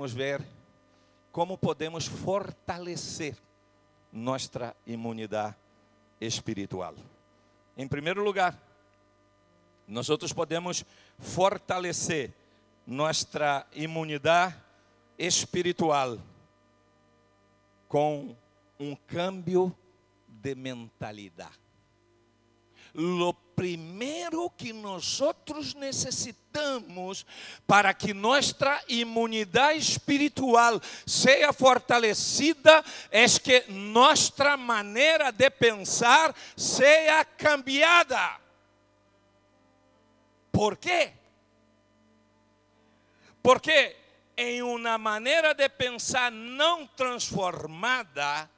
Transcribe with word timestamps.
queremos 0.00 0.14
ver 0.14 0.42
como 1.30 1.58
podemos 1.58 2.06
fortalecer 2.06 3.36
nossa 4.10 4.74
imunidade 4.86 5.54
espiritual. 6.18 6.94
Em 7.76 7.86
primeiro 7.86 8.24
lugar, 8.24 8.58
nós 9.86 10.08
podemos 10.34 10.86
fortalecer 11.18 12.32
nossa 12.86 13.66
imunidade 13.74 14.56
espiritual 15.18 16.18
com 17.86 18.34
um 18.78 18.96
cambio 18.96 19.76
de 20.26 20.54
mentalidade. 20.54 21.69
Lo 22.94 23.32
primeiro 23.32 24.50
que 24.50 24.72
nós 24.72 25.20
necessitamos 25.76 27.26
para 27.66 27.92
que 27.92 28.14
nossa 28.14 28.82
imunidade 28.88 29.78
espiritual 29.78 30.80
seja 31.06 31.52
fortalecida 31.52 32.82
é 33.10 33.26
que 33.26 33.64
nossa 33.68 34.56
maneira 34.56 35.30
de 35.30 35.50
pensar 35.50 36.34
seja 36.56 37.24
cambiada. 37.24 38.40
¿Por 40.50 40.76
quê? 40.76 41.12
Porque 43.42 43.96
em 44.36 44.62
uma 44.62 44.96
maneira 44.96 45.54
de 45.54 45.68
pensar 45.68 46.32
não 46.32 46.86
transformada, 46.86 48.48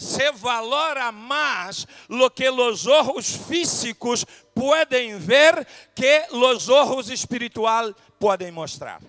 se 0.00 0.32
valora 0.32 1.12
mais 1.12 1.86
lo 2.08 2.30
que 2.30 2.48
os 2.48 2.86
ojos 2.86 3.36
físicos 3.36 4.24
podem 4.54 5.18
ver 5.18 5.66
que 5.94 6.26
os 6.32 6.70
ojos 6.70 7.10
espiritual 7.10 7.94
podem 8.18 8.50
mostrar. 8.50 9.02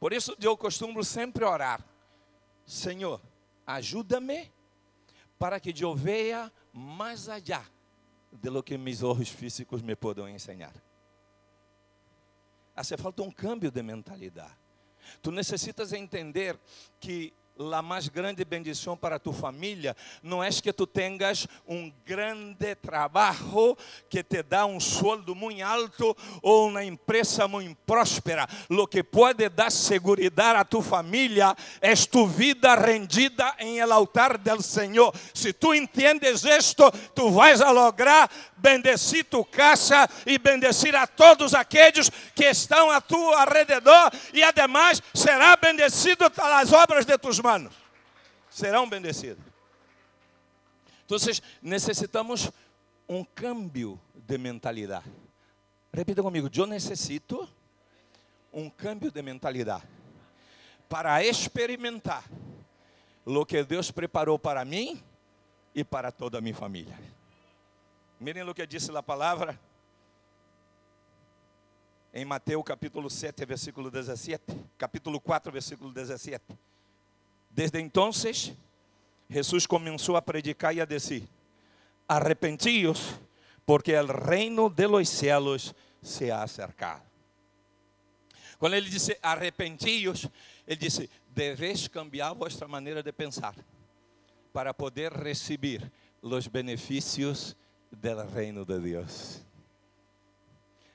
Por 0.00 0.12
isso 0.12 0.36
eu 0.40 0.56
costumo 0.56 1.04
sempre 1.04 1.44
orar: 1.44 1.80
Senhor, 2.66 3.20
ajuda-me 3.64 4.50
para 5.38 5.60
que 5.60 5.72
eu 5.80 5.94
veja 5.94 6.50
mais 6.72 7.28
allá 7.28 7.64
de 8.32 8.50
lo 8.50 8.64
que 8.64 8.76
meus 8.76 9.02
olhos 9.04 9.28
físicos 9.28 9.80
me 9.80 9.94
podem 9.94 10.34
ensinar. 10.34 10.74
Hace 12.74 12.96
falta 12.96 13.22
um 13.22 13.30
câmbio 13.30 13.70
de 13.70 13.82
mentalidade. 13.82 14.56
Tu 15.20 15.30
necessitas 15.30 15.92
entender 15.92 16.58
que 16.98 17.32
a 17.72 17.82
mais 17.82 18.08
grande 18.08 18.44
bendição 18.44 18.96
para 18.96 19.18
tu 19.18 19.32
família 19.32 19.96
não 20.22 20.42
é 20.42 20.50
que 20.50 20.72
tu 20.72 20.86
tenhas 20.86 21.46
um 21.66 21.92
grande 22.04 22.74
trabalho 22.76 23.76
que 24.08 24.22
te 24.22 24.42
dá 24.42 24.66
um 24.66 24.80
sueldo 24.80 25.34
muito 25.34 25.62
alto 25.62 26.16
ou 26.42 26.68
uma 26.68 26.84
empresa 26.84 27.46
muito 27.48 27.76
próspera. 27.86 28.46
Lo 28.68 28.86
que 28.86 29.02
pode 29.02 29.48
dar 29.48 29.70
segurança 29.70 30.12
a 30.58 30.64
tu 30.64 30.82
família 30.82 31.56
é 31.80 31.94
tu 31.94 32.26
vida 32.26 32.74
rendida 32.74 33.54
em 33.58 33.78
el 33.78 33.92
altar 33.92 34.38
del 34.38 34.62
Senhor. 34.62 35.14
Se 35.34 35.52
tu 35.52 35.72
entendes 35.74 36.44
isto, 36.44 36.90
tu 37.14 37.30
vais 37.30 37.60
a 37.60 37.70
lograr 37.70 38.30
bendecir 38.62 39.24
tu 39.24 39.44
casa 39.44 40.08
e 40.24 40.38
bendecir 40.38 40.94
a 40.94 41.06
todos 41.06 41.52
aqueles 41.52 42.08
que 42.34 42.44
estão 42.44 42.90
a 42.90 43.00
tu 43.00 43.16
alrededor 43.34 44.12
e 44.32 44.42
ademais 44.42 45.02
será 45.12 45.56
bendecido 45.56 46.30
as 46.36 46.72
obras 46.72 47.04
de 47.04 47.18
tus 47.18 47.40
manos. 47.52 47.74
Serão 48.48 48.88
bendecidos. 48.88 49.44
Então, 51.04 51.18
necessitamos 51.60 52.50
um 53.06 53.22
cambio 53.24 54.00
de 54.14 54.38
mentalidade. 54.38 55.10
Repita 55.92 56.22
comigo, 56.22 56.48
eu 56.54 56.66
necessito 56.66 57.46
um 58.52 58.70
cambio 58.70 59.10
de 59.10 59.20
mentalidade 59.20 59.86
para 60.88 61.22
experimentar 61.24 62.24
o 63.24 63.44
que 63.44 63.62
Deus 63.62 63.90
preparou 63.90 64.38
para 64.38 64.64
mim 64.64 65.02
e 65.74 65.84
para 65.84 66.10
toda 66.10 66.38
a 66.38 66.40
minha 66.40 66.54
família. 66.54 66.98
Mirem 68.18 68.42
o 68.48 68.54
que 68.54 68.66
disse 68.66 68.94
a 68.96 69.02
palavra 69.02 69.58
em 72.14 72.24
Mateus 72.24 72.64
capítulo 72.64 73.10
7, 73.10 73.44
versículo 73.44 73.90
17, 73.90 74.42
capítulo 74.78 75.20
4, 75.20 75.52
versículo 75.52 75.92
17. 75.92 76.71
Desde 77.52 77.78
então, 77.80 78.10
Jesus 79.28 79.66
começou 79.66 80.16
a 80.16 80.22
predicar 80.22 80.74
e 80.74 80.80
a 80.80 80.86
dizer: 80.86 81.22
Arrepentíos, 82.08 83.14
porque 83.66 83.94
o 83.94 84.06
reino 84.06 84.70
de 84.70 84.86
los 84.86 85.08
cielos 85.08 85.74
se 86.02 86.30
ha 86.30 86.42
acercado. 86.42 87.02
Quando 88.58 88.74
ele 88.74 88.88
disse 88.88 89.18
arrepentíos, 89.22 90.28
ele 90.66 90.76
disse: 90.76 91.10
Deveis 91.28 91.88
cambiar 91.88 92.34
vossa 92.34 92.66
maneira 92.66 93.02
de 93.02 93.12
pensar 93.12 93.54
para 94.50 94.72
poder 94.72 95.12
receber 95.12 95.92
os 96.22 96.46
benefícios 96.46 97.54
del 97.90 98.26
reino 98.30 98.64
de 98.64 98.78
Deus. 98.78 99.42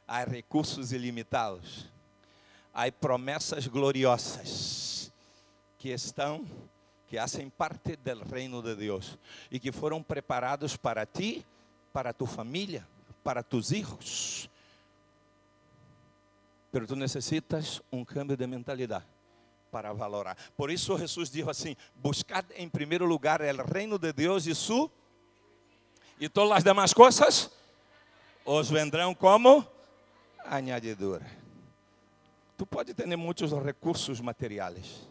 Há 0.07 0.23
recursos 0.23 0.91
ilimitados, 0.91 1.87
há 2.73 2.91
promessas 2.91 3.67
gloriosas 3.67 4.76
que 5.77 5.89
estão, 5.89 6.45
que 7.07 7.17
fazem 7.17 7.49
parte 7.49 7.95
do 7.95 8.23
reino 8.23 8.61
de 8.61 8.75
Deus 8.75 9.17
e 9.51 9.59
que 9.59 9.71
foram 9.71 10.01
preparados 10.01 10.75
para 10.75 11.05
ti, 11.05 11.45
para 11.93 12.13
tu 12.13 12.25
família, 12.25 12.87
para 13.23 13.43
tus 13.43 13.71
hijos. 13.71 14.49
Pero 16.71 16.85
tu 16.85 16.95
necessitas 16.95 17.81
um 17.91 18.03
cambio 18.03 18.35
de 18.35 18.45
mentalidade 18.45 19.05
para 19.71 19.93
valorar. 19.93 20.37
Por 20.55 20.71
isso 20.71 20.97
Jesus 20.97 21.29
disse 21.29 21.49
assim: 21.49 21.75
buscad 21.95 22.45
em 22.55 22.69
primeiro 22.69 23.05
lugar 23.05 23.41
o 23.41 23.73
reino 23.73 23.97
de 23.97 24.11
Deus 24.11 24.45
e 24.47 24.55
su 24.55 24.89
e 26.19 26.27
todas 26.27 26.57
as 26.57 26.63
demais 26.63 26.93
coisas 26.93 27.51
os 28.45 28.69
vendrão 28.69 29.13
como 29.13 29.65
añadidura. 30.45 31.25
Tu 32.57 32.65
pode 32.65 32.93
ter 32.93 33.15
muitos 33.15 33.51
recursos 33.51 34.19
materiais, 34.19 35.07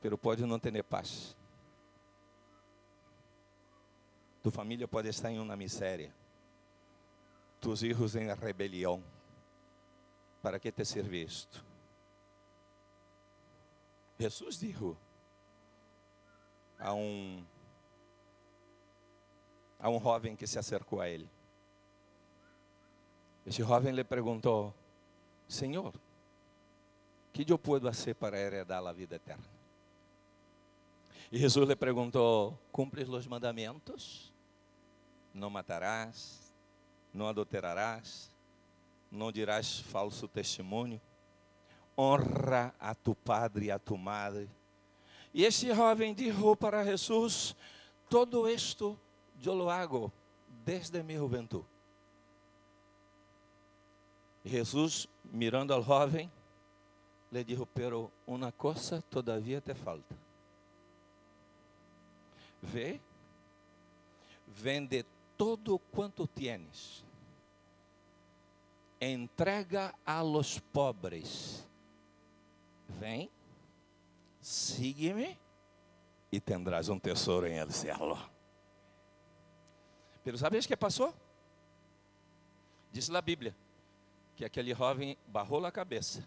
pero 0.00 0.16
pode 0.16 0.44
não 0.44 0.58
ter 0.58 0.82
paz. 0.82 1.36
Tu 4.42 4.50
família 4.50 4.86
pode 4.86 5.08
estar 5.08 5.30
em 5.30 5.38
uma 5.38 5.56
miséria, 5.56 6.14
tus 7.60 7.82
hijos 7.82 8.14
em 8.14 8.32
rebelião. 8.32 9.02
Para 10.40 10.60
que 10.60 10.70
te 10.70 10.84
serve 10.84 11.24
isto? 11.24 11.64
Jesus 14.18 14.58
disse 14.58 14.96
a 16.78 16.92
um 16.92 17.44
a 19.80 19.88
um 19.88 20.00
jovem 20.00 20.34
que 20.34 20.46
se 20.46 20.58
acercou 20.58 21.00
a 21.00 21.08
ele. 21.08 21.28
Esse 23.46 23.62
jovem 23.62 23.92
lhe 23.92 24.04
perguntou: 24.04 24.74
Senhor, 25.48 25.94
que 27.32 27.50
eu 27.50 27.58
posso 27.58 27.84
fazer 27.84 28.14
para 28.14 28.38
heredar 28.38 28.84
a 28.84 28.92
vida 28.92 29.16
eterna? 29.16 29.57
E 31.30 31.38
Jesus 31.38 31.68
lhe 31.68 31.76
perguntou: 31.76 32.58
Cumpres 32.72 33.08
os 33.08 33.26
mandamentos? 33.26 34.32
Não 35.34 35.50
matarás, 35.50 36.54
não 37.12 37.28
adulterarás, 37.28 38.30
não 39.10 39.30
dirás 39.30 39.80
falso 39.80 40.26
testemunho, 40.26 41.00
honra 41.96 42.74
a 42.80 42.94
tu 42.94 43.14
padre 43.14 43.66
e 43.66 43.70
a 43.70 43.78
tu 43.78 43.96
madre. 43.96 44.48
E 45.32 45.44
esse 45.44 45.72
jovem 45.74 46.14
disse 46.14 46.56
para 46.58 46.84
Jesus: 46.84 47.54
Todo 48.08 48.48
isto 48.48 48.98
yo 49.38 49.54
lo 49.54 49.70
hago 49.70 50.12
desde 50.64 51.02
mi 51.02 51.16
juventud. 51.16 51.64
Jesús, 54.44 55.08
mirando 55.24 55.74
al 55.74 55.84
joven, 55.84 56.30
le 57.30 57.44
dijo, 57.44 57.66
pero 57.66 58.10
una 58.26 58.50
cosa 58.50 59.02
todavía 59.02 59.60
te 59.60 59.74
falta. 59.74 60.16
Ve, 62.62 63.00
vende 64.46 65.04
todo 65.36 65.78
quanto 65.78 66.26
tienes, 66.26 67.04
entrega 69.00 69.94
a 70.04 70.20
los 70.22 70.58
pobres, 70.58 71.64
vem, 72.88 73.30
sigue-me 74.40 75.38
e 76.30 76.40
tendrás 76.40 76.88
um 76.88 76.98
tesouro 76.98 77.46
em 77.46 77.58
el 77.58 77.70
cielo. 77.70 78.18
Pero 80.24 80.36
sabes 80.36 80.66
que 80.66 80.76
passou? 80.76 81.14
Diz 82.92 83.08
a 83.10 83.20
Bíblia 83.20 83.54
que 84.36 84.44
aquele 84.44 84.74
jovem 84.74 85.16
barrou 85.26 85.64
a 85.64 85.72
cabeça, 85.72 86.26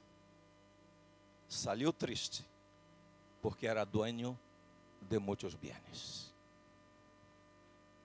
saiu 1.48 1.92
triste, 1.94 2.46
porque 3.42 3.68
era 3.68 3.86
dueño 3.86 4.38
de 5.02 5.20
muitos 5.20 5.56
bienes. 5.56 6.34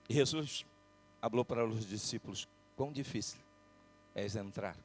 Jesus 0.09 0.65
falou 1.21 1.45
para 1.45 1.65
os 1.65 1.85
discípulos: 1.85 2.47
quão 2.75 2.91
difícil 2.91 3.39
é 4.15 4.25
entrar 4.25 4.77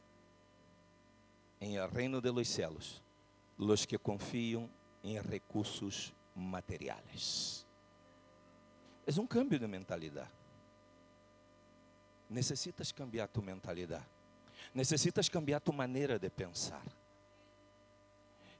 em 1.61 1.77
el 1.77 1.89
reino 1.89 2.21
de 2.21 2.31
los 2.31 2.49
cielos 2.49 3.03
los 3.57 3.87
que 3.87 3.99
confían 3.99 4.69
em 5.03 5.21
recursos 5.21 6.13
materiais. 6.35 7.67
É 9.07 9.21
um 9.21 9.27
cambio 9.27 9.59
de 9.59 9.67
mentalidade. 9.67 10.31
Necessitas 12.29 12.93
cambiar 12.93 13.29
tu 13.29 13.43
mentalidade. 13.43 14.07
Necessitas 14.75 15.29
cambiar 15.29 15.61
tu 15.61 15.73
maneira 15.73 16.19
de 16.19 16.31
pensar. 16.31 16.85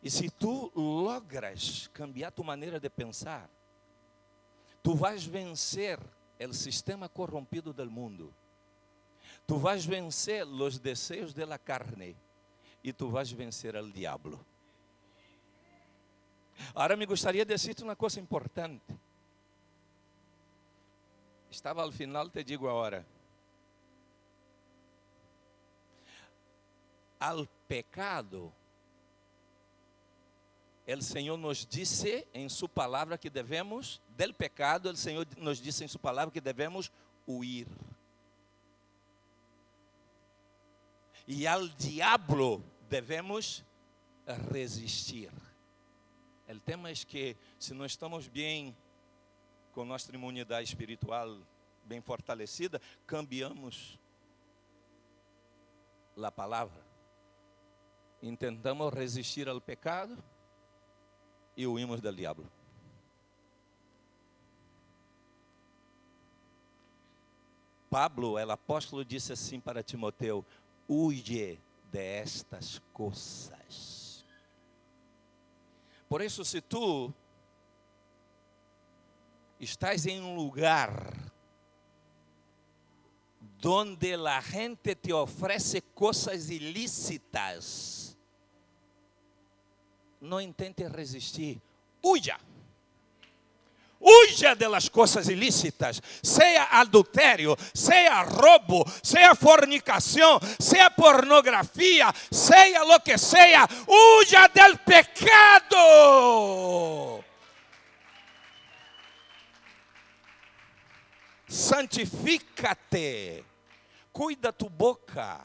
E 0.03 0.11
se 0.11 0.29
tu 0.29 0.73
logras 0.75 1.89
cambiar 1.93 2.33
tu 2.33 2.43
maneira 2.43 2.81
de 2.81 2.91
pensar, 2.91 3.49
tu 4.83 4.95
vais 4.95 5.25
vencer 5.25 5.99
o 6.41 6.53
sistema 6.53 7.09
corrompido 7.09 7.73
do 7.73 7.89
mundo. 7.89 8.35
Tu 9.47 9.57
vais 9.57 9.87
vencer 9.87 10.45
os 10.45 10.79
desejos 10.79 11.33
da 11.33 11.59
carne 11.59 12.17
e 12.83 12.93
tu 12.93 13.09
vais 13.09 13.31
vencer 13.31 13.77
o 13.77 13.93
diabo. 13.93 14.45
Agora 16.75 16.97
me 16.97 17.07
gostaria 17.07 17.45
de 17.45 17.55
dizer 17.55 17.77
uma 17.83 17.97
coisa 17.97 18.21
importante. 18.21 18.99
Estava 21.51 21.83
ao 21.83 21.93
final, 21.93 22.29
te 22.31 22.43
digo 22.43 22.69
agora. 22.69 23.07
Al 27.21 27.47
pecado, 27.69 28.53
o 30.87 31.03
Senhor 31.03 31.37
nos 31.37 31.65
disse 31.65 32.27
em 32.35 32.49
Sua 32.49 32.69
palavra 32.69 33.17
que 33.17 33.31
devemos, 33.31 34.01
del 34.09 34.35
pecado, 34.35 34.91
o 34.91 34.97
Senhor 34.97 35.27
nos 35.39 35.59
disse 35.59 35.85
em 35.85 35.89
Sua 35.89 36.01
palavra 36.01 36.33
que 36.33 36.41
devemos 36.41 36.91
huir. 37.27 37.69
E 41.27 41.47
ao 41.47 41.69
diabo 41.69 42.63
devemos 42.89 43.65
resistir. 44.51 45.31
O 46.49 46.61
tema 46.61 46.91
é 46.91 46.95
que 46.95 47.37
se 47.59 47.73
não 47.73 47.87
estamos 47.87 48.29
bem 48.29 48.77
com 49.73 49.85
nossa 49.85 50.13
imunidade 50.15 50.69
espiritual 50.69 51.39
bem 51.85 52.01
fortalecida, 52.01 52.81
cambiamos 53.07 53.99
a 56.23 56.31
palavra. 56.31 56.85
Intentamos 58.21 58.93
resistir 58.93 59.49
ao 59.49 59.61
pecado 59.61 60.23
e 61.57 61.67
huimos 61.67 62.01
do 62.01 62.13
diabo. 62.13 62.45
Pablo, 67.91 68.33
o 68.33 68.51
apóstolo, 68.51 69.05
disse 69.05 69.33
assim 69.33 69.61
para 69.61 69.83
Timoteu: 69.83 70.45
huye 70.89 71.61
de 71.91 71.99
estas 71.99 72.81
coisas. 72.93 74.25
Por 76.09 76.23
isso, 76.23 76.45
se 76.45 76.61
tu 76.61 77.13
estás 79.61 80.07
em 80.07 80.21
um 80.21 80.35
lugar 80.35 81.33
donde 83.59 84.15
a 84.15 84.41
gente 84.41 84.95
te 84.95 85.13
oferece 85.13 85.81
coisas 85.81 86.51
ilícitas, 86.51 88.12
não 90.23 90.41
intente 90.41 90.87
resistir, 90.87 91.61
huya. 92.03 92.39
Huya 94.05 94.55
de 94.57 94.69
las 94.69 94.89
coisas 94.89 95.29
ilícitas, 95.29 96.03
seja 96.23 96.69
adultério, 96.73 97.57
seja 97.73 98.23
roubo, 98.23 98.85
seja 99.01 99.33
fornicação, 99.35 100.41
seja 100.59 100.91
pornografia, 100.91 102.13
seja 102.31 102.83
lo 102.85 102.99
que 103.01 103.17
seja, 103.17 103.65
huya 103.87 104.49
del 104.49 104.79
pecado. 104.79 105.79
Santifica-te, 111.47 113.45
cuida 114.13 114.53
tu 114.53 114.69
boca, 114.69 115.41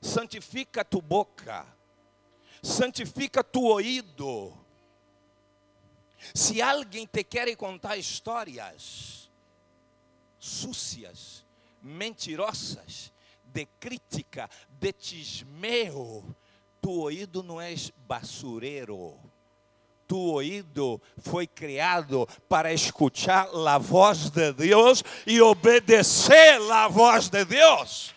santifica 0.00 0.82
tu 0.82 1.02
boca, 1.02 1.73
santifica 2.64 3.44
tu 3.44 3.66
ouído 3.66 4.52
se 6.32 6.62
alguém 6.62 7.06
te 7.06 7.22
quer 7.22 7.54
contar 7.56 7.98
histórias 7.98 9.30
súcias, 10.38 11.44
mentirosas, 11.82 13.12
de 13.44 13.66
crítica, 13.78 14.48
de 14.68 14.92
tismeo, 14.92 16.24
tu 16.80 17.02
ouído 17.02 17.42
não 17.42 17.60
é 17.60 17.74
basureiro. 18.06 19.18
Tu 20.06 20.18
ouído 20.18 21.00
foi 21.18 21.46
criado 21.46 22.28
para 22.48 22.72
escutar 22.72 23.48
a 23.48 23.78
voz 23.78 24.28
de 24.28 24.52
Deus 24.52 25.02
e 25.26 25.40
obedecer 25.40 26.60
a 26.70 26.88
voz 26.88 27.28
de 27.28 27.44
Deus. 27.44 28.14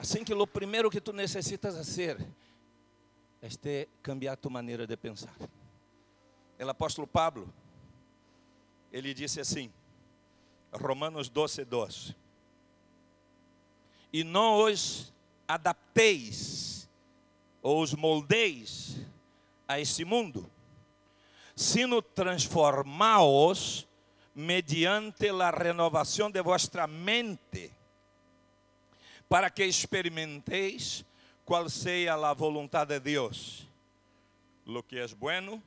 Assim 0.00 0.24
que 0.24 0.32
o 0.32 0.46
primeiro 0.46 0.88
que 0.90 0.98
tu 0.98 1.12
necessitas 1.12 1.76
fazer 1.76 2.16
este 3.42 3.86
cambiar 4.02 4.34
tu 4.34 4.48
maneira 4.48 4.86
de 4.86 4.96
pensar. 4.96 5.34
O 6.58 6.68
apóstolo 6.70 7.06
Pablo, 7.06 7.52
ele 8.90 9.12
disse 9.12 9.40
assim, 9.40 9.70
Romanos 10.72 11.28
12, 11.28 11.66
12. 11.66 12.16
E 14.10 14.24
não 14.24 14.64
os 14.64 15.12
adapteis, 15.46 16.88
ou 17.62 17.82
os 17.82 17.92
moldeis 17.92 18.96
a 19.68 19.78
esse 19.78 20.02
mundo, 20.02 20.50
sino 21.54 22.00
transformaos 22.00 23.86
mediante 24.34 25.28
a 25.28 25.50
renovação 25.50 26.30
de 26.30 26.42
vossa 26.42 26.86
mente, 26.86 27.70
para 29.30 29.48
que 29.48 29.64
experimenteis 29.64 31.04
qual 31.44 31.70
seja 31.70 32.14
a 32.14 32.34
vontade 32.34 32.98
de 32.98 33.12
Deus, 33.12 33.64
lo 34.66 34.82
que 34.82 34.98
é 34.98 35.06
bueno, 35.14 35.62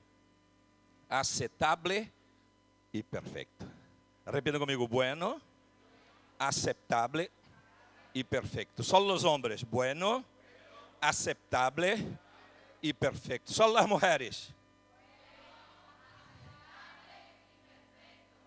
aceptable 1.09 2.11
e 2.93 3.01
perfeito. 3.01 3.65
Repita 4.25 4.59
comigo: 4.59 4.85
bueno, 4.85 5.41
aceptable 6.37 7.31
e 8.13 8.21
perfeito. 8.21 8.83
Só 8.83 8.99
os 8.99 9.23
homens: 9.23 9.63
bueno, 9.63 10.25
aceptable 10.99 12.05
e 12.81 12.93
perfeito. 12.93 13.49
Só 13.49 13.77
as 13.77 13.85
mulheres. 13.85 14.53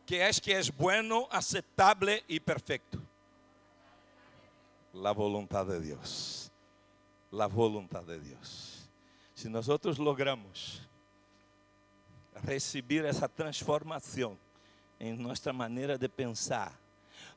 Que 0.04 0.16
é 0.16 0.30
que 0.30 0.52
é 0.52 0.60
bueno, 0.72 1.26
aceptable 1.30 2.22
e 2.28 2.38
perfeito. 2.38 3.05
La 4.96 5.12
vontade 5.12 5.78
de 5.78 5.88
Deus 5.88 6.46
la 7.36 7.46
voluntad 7.46 8.04
de 8.04 8.18
Dios. 8.18 8.88
Si 9.34 9.48
nosotros 9.48 9.98
logramos 9.98 10.80
recibir 12.42 13.04
essa 13.04 13.28
transformação 13.28 14.38
em 14.98 15.14
nossa 15.14 15.52
maneira 15.52 15.98
de 15.98 16.08
pensar, 16.08 16.78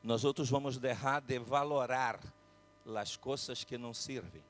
nós 0.01 0.23
outros 0.23 0.49
vamos 0.49 0.77
deixar 0.77 1.21
de 1.21 1.37
valorar 1.39 2.19
as 2.95 3.17
coisas 3.17 3.63
que 3.63 3.77
não 3.77 3.93
servem 3.93 4.43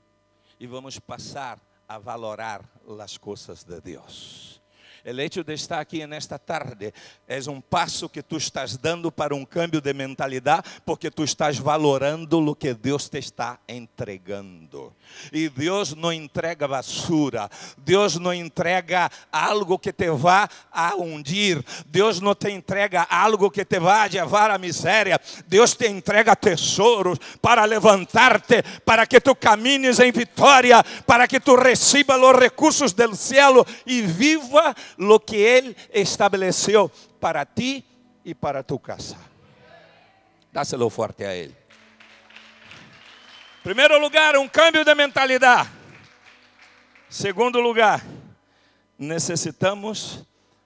e 0.60 0.68
vamos 0.68 1.00
passar 1.00 1.60
a 1.88 1.98
valorar 1.98 2.63
as 3.01 3.18
coisas 3.18 3.63
de 3.63 3.82
Deus. 3.82 4.62
O 5.06 5.20
hecho 5.22 5.44
de 5.44 5.53
estar 5.53 5.79
aqui 5.79 6.06
nesta 6.06 6.38
tarde 6.38 6.94
é 7.27 7.39
um 7.50 7.62
passo 7.62 8.10
que 8.10 8.22
tu 8.22 8.38
estás 8.38 8.75
dando 8.75 9.12
para 9.12 9.34
um 9.34 9.46
câmbio 9.46 9.79
de 9.79 9.94
mentalidade, 9.94 10.63
porque 10.86 11.10
tu 11.10 11.24
estás 11.24 11.58
valorando 11.58 12.39
o 12.39 12.56
que 12.56 12.74
Deus 12.74 13.08
te 13.08 13.18
está 13.18 13.60
entregando. 13.68 14.94
E 15.32 15.50
Deus 15.50 15.96
não 15.96 16.12
entrega 16.12 16.68
basura, 16.68 17.50
Deus 17.77 18.18
não 18.18 18.34
entrega 18.34 19.10
algo 19.32 19.79
que 19.79 19.94
te 19.94 20.10
vá 20.10 20.50
a 20.72 20.96
hundir, 20.96 21.63
Deus 21.88 22.20
não 22.20 22.36
te 22.36 22.51
entrega 22.51 23.08
algo 23.10 23.50
que 23.50 23.63
te 23.63 23.79
vá 23.79 24.03
a 24.03 24.08
levar 24.08 24.51
à 24.51 24.58
miséria, 24.58 25.20
Deus 25.48 25.74
te 25.75 25.88
entrega 25.88 26.36
tesouros 26.36 27.20
para 27.41 27.65
levantar-te, 27.65 28.63
para 28.86 29.08
que 29.08 29.22
tu 29.22 29.36
camines 29.36 30.00
em 30.00 30.12
vitória, 30.12 30.84
para 31.06 31.27
que 31.27 31.39
tu 31.39 31.56
receba 31.56 32.18
os 32.18 32.39
recursos 32.39 32.94
do 32.94 33.15
céu 33.15 33.65
e 33.86 34.01
viva 34.01 34.75
lo 35.00 35.18
que 35.18 35.58
Él 35.58 35.77
estableció 35.91 36.91
para 37.22 37.46
ti 37.46 37.86
y 38.22 38.34
para 38.34 38.62
tu 38.62 38.77
casa. 38.77 39.18
Dáselo 40.51 40.89
fuerte 40.89 41.25
a 41.25 41.34
Él. 41.34 41.56
Primeiro 43.63 43.98
lugar, 43.98 44.38
um 44.38 44.48
câmbio 44.48 44.84
de 44.84 44.94
mentalidade. 44.94 45.70
Segundo 47.08 47.62
lugar, 47.62 48.01
necessitamos 48.98 50.24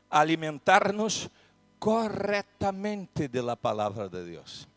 alimentar-nos 0.10 1.30
corretamente 1.78 3.28
de 3.28 3.42
la 3.42 3.56
palavra 3.56 4.10
de 4.10 4.26
Deus. 4.26 4.68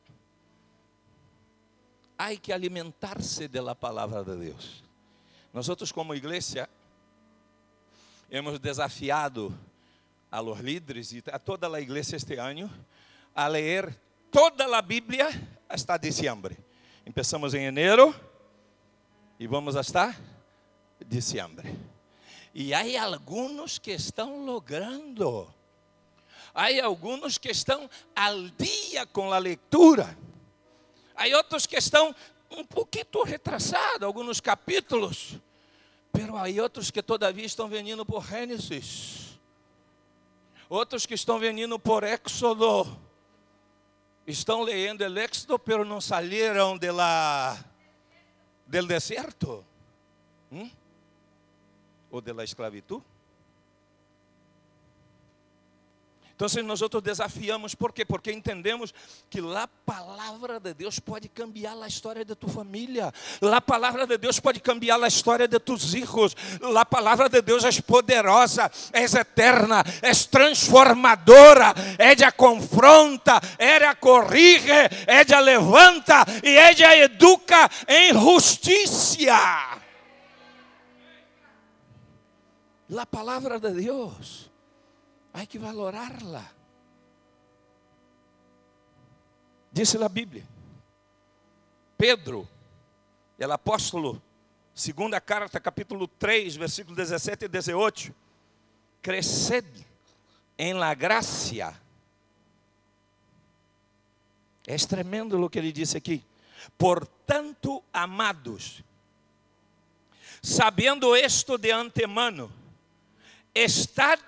há 2.18 2.34
que 2.36 2.52
alimentar-se 2.52 3.48
da 3.48 3.74
palavra 3.74 4.22
de 4.22 4.36
Deus. 4.36 4.82
Nós 5.52 5.92
como 5.92 6.14
igreja 6.14 6.68
hemos 8.30 8.60
desafiado 8.60 9.52
a 10.30 10.40
los 10.40 10.60
líderes 10.60 11.12
e 11.12 11.22
a 11.30 11.38
toda 11.38 11.68
a 11.68 11.80
igreja 11.80 12.16
este 12.16 12.36
ano 12.38 12.70
a 13.34 13.48
ler 13.48 13.94
toda 14.30 14.64
a 14.76 14.82
Bíblia 14.82 15.28
hasta 15.68 15.96
diciembre. 15.96 16.56
Começamos 17.04 17.54
em 17.54 17.66
enero 17.66 18.14
e 19.38 19.46
vamos 19.46 19.76
hasta 19.76 20.16
diciembre. 21.06 21.78
E 22.52 22.72
há 22.74 23.04
alguns 23.04 23.78
que 23.78 23.92
estão 23.92 24.44
logrando. 24.44 25.52
Há 26.54 26.68
alguns 26.82 27.36
que 27.36 27.50
estão 27.50 27.88
al 28.14 28.48
dia 28.50 29.06
com 29.06 29.32
a 29.32 29.38
leitura. 29.38 30.16
Há 31.14 31.24
outros 31.36 31.66
que 31.66 31.76
estão 31.76 32.14
um 32.50 32.64
pouquinho 32.64 33.24
retrasados, 33.24 34.02
alguns 34.02 34.40
capítulos. 34.40 35.38
Pero 36.16 36.36
há 36.36 36.44
outros 36.62 36.90
que 36.90 37.02
todavia 37.02 37.44
estão 37.44 37.68
vindo 37.68 38.04
por 38.04 38.24
Gênesis. 38.24 39.38
Outros 40.68 41.04
que 41.04 41.14
estão 41.14 41.38
vindo 41.38 41.78
por 41.78 42.02
Éxodo. 42.02 42.86
Estão 44.26 44.62
lendo 44.62 45.02
o 45.02 45.18
Éxodo, 45.18 45.58
pero 45.58 45.84
não 45.84 46.00
saíram 46.00 46.76
de 46.76 46.90
la, 46.90 47.62
del 48.66 48.86
deserto. 48.86 49.64
¿Mm? 50.50 50.70
ou 52.10 52.20
de 52.20 52.32
la 52.32 52.44
esclavitud. 52.44 53.02
Então, 56.36 56.46
nós 56.64 56.80
desafiamos, 57.02 57.74
por 57.74 57.94
quê? 57.94 58.04
Porque 58.04 58.30
entendemos 58.30 58.92
que 59.30 59.40
a 59.40 59.66
palavra 59.66 60.60
de 60.60 60.74
Deus 60.74 60.98
pode 60.98 61.30
cambiar 61.30 61.74
a 61.82 61.88
história 61.88 62.26
de 62.26 62.34
tua 62.34 62.50
família, 62.50 63.10
a 63.40 63.60
palavra 63.62 64.06
de 64.06 64.18
Deus 64.18 64.38
pode 64.38 64.60
cambiar 64.60 65.02
a 65.02 65.08
história 65.08 65.48
de 65.48 65.58
tus 65.58 65.94
hijos, 65.94 66.36
a 66.78 66.84
palavra 66.84 67.30
de 67.30 67.40
Deus 67.40 67.64
é 67.64 67.80
poderosa, 67.80 68.70
é 68.92 69.04
eterna, 69.04 69.82
é 70.02 70.12
transformadora, 70.12 71.72
é 71.96 72.14
de 72.14 72.30
confronta, 72.32 73.40
é 73.56 73.88
de 73.88 73.94
corrige, 73.98 74.70
é 75.06 75.24
de 75.24 75.40
levanta 75.40 76.22
e 76.44 76.54
é 76.54 76.74
de 76.74 76.84
educa 76.84 77.70
em 77.88 78.12
justiça. 78.12 79.80
La 82.90 83.06
palabra 83.06 83.58
de 83.58 83.72
Dios 83.72 84.50
hay 85.36 85.46
que 85.46 85.58
valorarla. 85.58 86.50
Dice 89.70 89.98
la 89.98 90.08
Bíblia. 90.08 90.46
Pedro, 91.94 92.48
el 93.38 93.52
apóstolo, 93.52 94.22
segunda 94.72 95.20
carta, 95.20 95.60
capítulo 95.60 96.08
3, 96.08 96.56
versículo 96.56 96.96
17 96.96 97.44
e 97.44 97.48
18. 97.48 98.14
Cresced 99.02 99.86
em 100.56 100.72
la 100.72 100.94
gracia. 100.94 101.78
É 104.66 104.74
tremendo 104.78 105.38
o 105.38 105.50
que 105.50 105.58
ele 105.58 105.70
disse 105.70 105.98
aqui. 105.98 106.24
Portanto, 106.78 107.84
amados, 107.92 108.82
sabendo 110.42 111.14
esto 111.14 111.58
de 111.58 111.70
antemano, 111.72 112.50
estad 113.54 114.18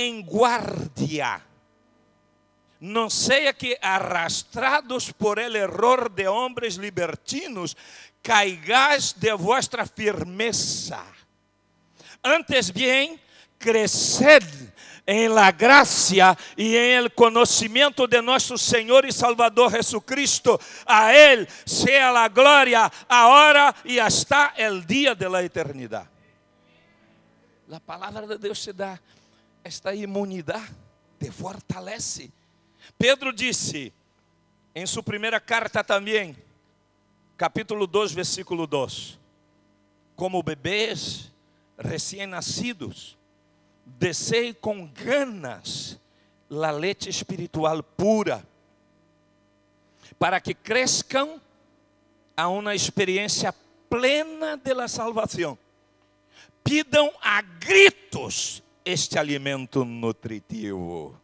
em 0.00 0.22
guardia. 0.22 1.42
Não 2.80 3.10
seja 3.10 3.52
que 3.52 3.76
arrastrados 3.82 5.12
por 5.12 5.38
el 5.38 5.54
error 5.54 6.08
de 6.08 6.26
homens 6.26 6.76
libertinos, 6.76 7.76
caigais 8.22 9.12
de 9.12 9.34
vuestra 9.34 9.84
firmeza. 9.84 11.02
Antes 12.22 12.70
bien, 12.70 13.20
cresced 13.58 14.72
em 15.06 15.28
la 15.28 15.50
gracia 15.50 16.36
e 16.56 16.76
em 16.76 16.94
el 16.94 17.10
conhecimento 17.10 18.06
de 18.06 18.22
nosso 18.22 18.56
Senhor 18.56 19.04
e 19.04 19.12
Salvador 19.12 19.72
Jesucristo. 19.72 20.58
A 20.86 21.12
Ele 21.12 21.46
seja 21.66 22.10
a 22.10 22.28
glória, 22.28 22.90
agora 23.08 23.74
e 23.84 23.98
hasta 23.98 24.54
el 24.56 24.86
dia 24.86 25.14
de 25.14 25.28
la 25.28 25.42
eternidade. 25.42 26.08
A 27.72 27.80
palavra 27.80 28.26
de 28.26 28.36
Deus 28.36 28.60
te 28.62 28.72
dá 28.72 29.00
esta 29.62 29.94
imunidade, 29.94 30.74
te 31.18 31.30
fortalece. 31.30 32.30
Pedro 32.98 33.32
disse, 33.32 33.92
em 34.74 34.86
sua 34.86 35.02
primeira 35.02 35.40
carta 35.40 35.84
também, 35.84 36.36
capítulo 37.36 37.86
2, 37.86 38.12
versículo 38.12 38.66
2: 38.66 39.18
Como 40.16 40.42
bebês 40.42 41.32
recém-nascidos, 41.78 43.18
desei 43.84 44.54
com 44.54 44.86
ganas 44.86 45.98
a 46.50 46.70
leite 46.70 47.08
espiritual 47.08 47.82
pura, 47.82 48.46
para 50.18 50.40
que 50.40 50.54
cresçam 50.54 51.40
a 52.36 52.48
uma 52.48 52.74
experiência 52.74 53.54
plena 53.88 54.56
de 54.56 54.72
la 54.72 54.88
salvação 54.88 55.58
pidam 56.64 57.12
a 57.20 57.42
gritos 57.42 58.62
este 58.84 59.18
alimento 59.18 59.84
nutritivo. 59.84 61.18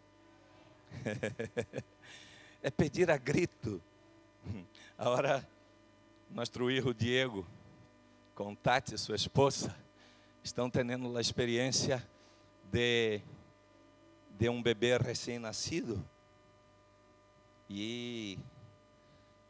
é 2.63 2.71
pedir 2.71 3.11
a 3.11 3.17
grito. 3.17 3.81
Agora, 4.99 5.47
nosso 6.31 6.71
hijo 6.71 6.95
Diego, 6.95 7.47
com 8.35 8.55
Tati, 8.55 8.97
sua 8.99 9.17
esposa, 9.17 9.75
estão 10.43 10.71
tendo 10.71 11.17
a 11.17 11.21
experiência 11.21 12.07
de, 12.71 13.21
de 14.39 14.49
um 14.49 14.63
bebê 14.63 14.97
recém-nascido. 14.97 16.05
E, 17.69 18.39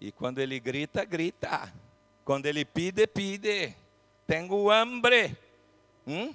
e 0.00 0.10
quando 0.12 0.38
ele 0.38 0.58
grita, 0.58 1.04
grita. 1.04 1.72
Quando 2.24 2.46
ele 2.46 2.64
pide, 2.64 3.06
pide. 3.06 3.74
Tenho 4.26 4.70
hambre. 4.70 5.36
Hum? 6.06 6.34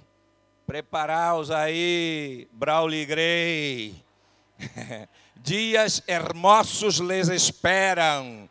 Preparaos 0.72 1.52
aí, 1.52 2.48
Brauli 2.54 3.06
Grey. 3.06 3.94
Dias 5.36 6.02
hermosos 6.08 7.02
les 7.02 7.28
esperam. 7.28 8.50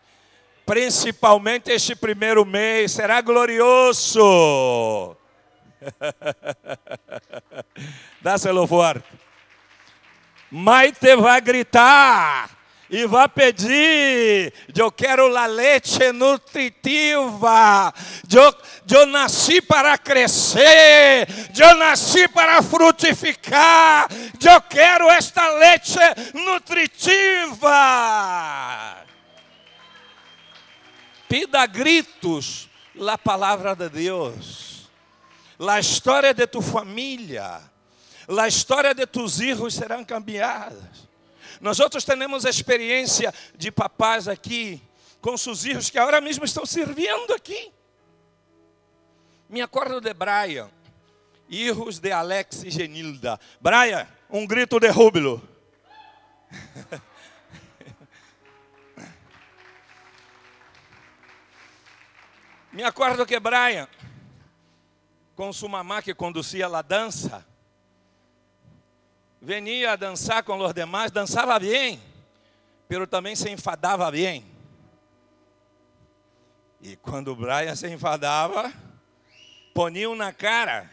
Principalmente 0.67 1.73
este 1.73 1.97
primeiro 1.97 2.45
mês 2.45 2.93
será 2.93 3.23
glorioso. 3.23 5.17
Dá-se-lo 8.21 8.67
forte. 8.67 9.09
Maite 10.51 11.17
vai 11.17 11.41
gritar 11.41 12.51
e 12.91 13.07
vai 13.07 13.29
pedir. 13.29 14.53
Eu 14.77 14.91
quero 14.91 15.35
a 15.37 15.47
leite 15.47 16.11
nutritiva. 16.13 17.95
Eu, 18.31 18.55
eu 18.91 19.07
nasci 19.07 19.63
para 19.63 19.97
crescer. 19.97 21.29
Eu 21.57 21.77
nasci 21.77 22.27
para 22.29 22.61
frutificar. 22.63 24.09
Eu 24.45 24.61
quero 24.63 25.09
esta 25.09 25.49
leite 25.51 25.99
nutritiva. 26.35 27.71
Pida 31.29 31.65
gritos 31.67 32.69
a 33.09 33.17
palavra 33.17 33.77
de 33.77 33.89
Deus. 33.89 34.91
A 35.61 35.79
história 35.79 36.35
de 36.35 36.45
tu 36.47 36.61
família. 36.61 37.61
A 38.29 38.49
história 38.49 38.93
de 38.93 39.07
tus 39.07 39.41
hijos 39.41 39.75
serão 39.75 40.05
cambiadas. 40.05 41.10
Nós 41.61 41.79
outros 41.79 42.05
temos 42.05 42.45
experiência 42.45 43.35
de 43.55 43.71
papás 43.71 44.27
aqui, 44.27 44.83
com 45.21 45.37
seus 45.37 45.63
filhos 45.63 45.91
que 45.91 45.99
agora 45.99 46.21
mesmo 46.21 46.45
estão 46.45 46.65
servindo 46.65 47.35
aqui. 47.35 47.71
Me 49.49 49.61
acordo 49.61 50.01
de 50.01 50.15
Brian, 50.15 50.71
filhos 51.49 51.99
de 51.99 52.11
Alex 52.13 52.65
e 52.65 52.71
Genilda. 52.71 53.39
Brian, 53.61 54.09
um 54.31 54.47
grito 54.47 54.81
de 54.81 54.89
rúbilo. 54.89 55.47
Me 62.73 62.85
acordo 62.85 63.27
que 63.27 63.39
Brian, 63.41 63.89
com 65.35 65.53
sua 65.53 65.69
mamá 65.69 66.01
que 66.01 66.15
conduzia 66.15 66.69
a 66.69 66.83
dança, 66.83 67.45
venia 69.41 69.93
a 69.93 69.97
dançar 69.97 70.43
com 70.43 70.59
os 70.59 70.75
demais, 70.75 71.11
dançava 71.11 71.59
bem, 71.59 72.01
pero 72.87 73.07
também 73.07 73.35
se 73.35 73.49
enfadava 73.51 74.11
bem. 74.11 74.45
E 76.83 76.97
quando 76.97 77.29
o 77.29 77.37
Brian 77.37 77.75
se 77.75 77.89
enfadava, 77.89 78.73
poniam 79.75 80.15
na 80.15 80.33
cara 80.33 80.91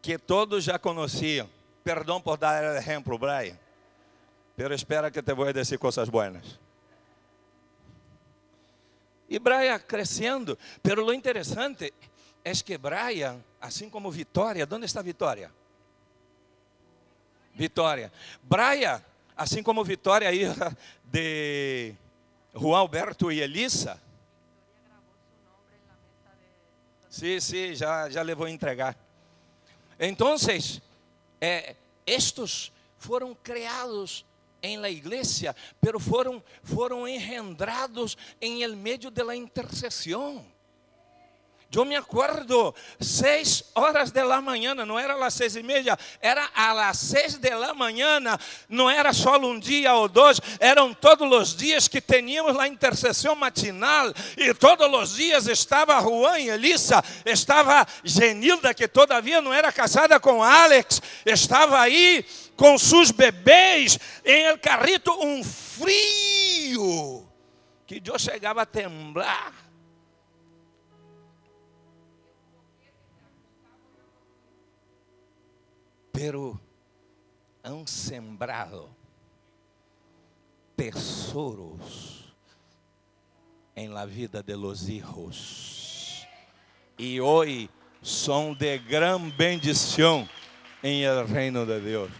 que 0.00 0.18
todos 0.18 0.64
já 0.64 0.78
conheciam. 0.78 1.48
Perdão 1.82 2.20
por 2.20 2.36
dar 2.36 2.76
exemplo, 2.76 3.18
Brian, 3.18 3.58
pero 4.54 4.74
espera 4.74 5.10
que 5.10 5.22
te 5.22 5.32
vou 5.32 5.52
dizer 5.52 5.78
coisas 5.78 6.08
boas. 6.08 6.58
E 9.28 9.38
Braia 9.38 9.78
crescendo. 9.78 10.58
Pero 10.82 11.04
lo 11.04 11.14
interessante 11.14 11.94
é 12.44 12.52
que 12.52 12.76
Braia, 12.76 13.38
assim 13.60 13.88
como 13.88 14.10
Vitória, 14.10 14.68
onde 14.70 14.86
está 14.86 15.00
Vitória? 15.00 15.52
Vitória. 17.54 18.12
Braia, 18.42 19.04
assim 19.36 19.62
como 19.62 19.84
Vitória, 19.84 20.32
hija 20.32 20.76
de 21.04 21.94
Juan 22.54 22.78
Alberto 22.78 23.30
e 23.30 23.40
Elisa. 23.40 24.00
Sim, 27.08 27.40
sim, 27.40 27.74
já, 27.74 28.08
já 28.08 28.22
levou 28.22 28.46
a 28.46 28.50
entregar. 28.50 28.96
Então, 29.98 30.36
eh, 31.40 31.74
estes 32.06 32.72
foram 32.96 33.34
criados 33.34 34.24
em 34.62 34.76
la 34.76 34.90
igreja, 34.90 35.54
pero 35.80 35.98
foram, 35.98 36.42
foram 36.62 37.08
engendrados 37.08 38.16
em 38.40 38.62
el 38.62 38.76
meio 38.76 39.10
de 39.10 39.22
la 39.22 39.34
intercessão. 39.34 40.44
Eu 41.72 41.84
me 41.84 41.94
acordo, 41.94 42.74
seis 42.98 43.62
horas 43.76 44.10
de 44.10 44.24
la 44.24 44.40
manhã, 44.40 44.74
não 44.74 44.98
era 44.98 45.14
às 45.24 45.34
seis 45.34 45.54
e 45.54 45.62
meia, 45.62 45.96
era 46.20 46.50
às 46.52 46.98
seis 46.98 47.36
de 47.36 47.50
la 47.50 47.72
manhã, 47.72 48.18
não 48.68 48.90
era 48.90 49.12
só 49.12 49.38
um 49.38 49.56
dia 49.56 49.94
ou 49.94 50.08
dois, 50.08 50.40
eram 50.58 50.92
todos 50.92 51.30
os 51.30 51.54
dias 51.54 51.86
que 51.86 52.00
tínhamos 52.00 52.58
a 52.58 52.66
intercessão 52.66 53.36
matinal, 53.36 54.12
e 54.36 54.52
todos 54.52 54.92
os 55.00 55.14
dias 55.14 55.46
estava 55.46 56.00
Juan 56.00 56.40
e 56.40 56.50
Elisa, 56.50 57.04
estava 57.24 57.86
Genilda, 58.02 58.74
que 58.74 58.88
todavia 58.88 59.40
não 59.40 59.54
era 59.54 59.70
casada 59.70 60.18
com 60.18 60.42
Alex, 60.42 61.00
estava 61.24 61.78
aí 61.78 62.26
com 62.56 62.76
seus 62.78 63.12
bebês 63.12 63.96
em 64.24 64.42
el 64.42 64.58
carrito, 64.58 65.12
um 65.24 65.44
frio, 65.44 67.28
que 67.86 68.02
eu 68.04 68.18
chegava 68.18 68.62
a 68.62 68.66
temblar. 68.66 69.69
Pero 76.20 76.60
han 77.62 77.86
sembrado 77.88 78.94
tesouros 80.76 82.30
em 83.74 83.88
la 83.88 84.04
vida 84.04 84.42
de 84.42 84.54
los 84.54 84.86
hijos. 84.86 86.26
E 86.98 87.22
hoje 87.22 87.70
são 88.02 88.54
de 88.54 88.76
gran 88.76 89.30
bendição 89.30 90.28
em 90.82 91.04
el 91.04 91.26
reino 91.26 91.64
de 91.64 91.80
Deus. 91.80 92.10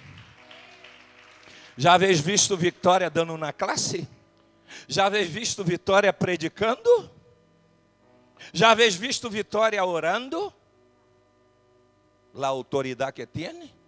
Já 1.76 1.92
habéis 1.92 2.20
visto 2.20 2.56
Vitória 2.56 3.10
dando 3.10 3.36
na 3.36 3.52
classe? 3.52 4.08
Já 4.88 5.04
habéis 5.04 5.28
visto 5.28 5.62
Vitória 5.62 6.10
predicando? 6.10 7.10
Já 8.50 8.70
habéis 8.70 8.94
visto 8.94 9.28
Vitória 9.28 9.84
orando? 9.84 10.50
La 12.32 12.48
autoridade 12.48 13.12
que 13.12 13.26
tem? 13.26 13.78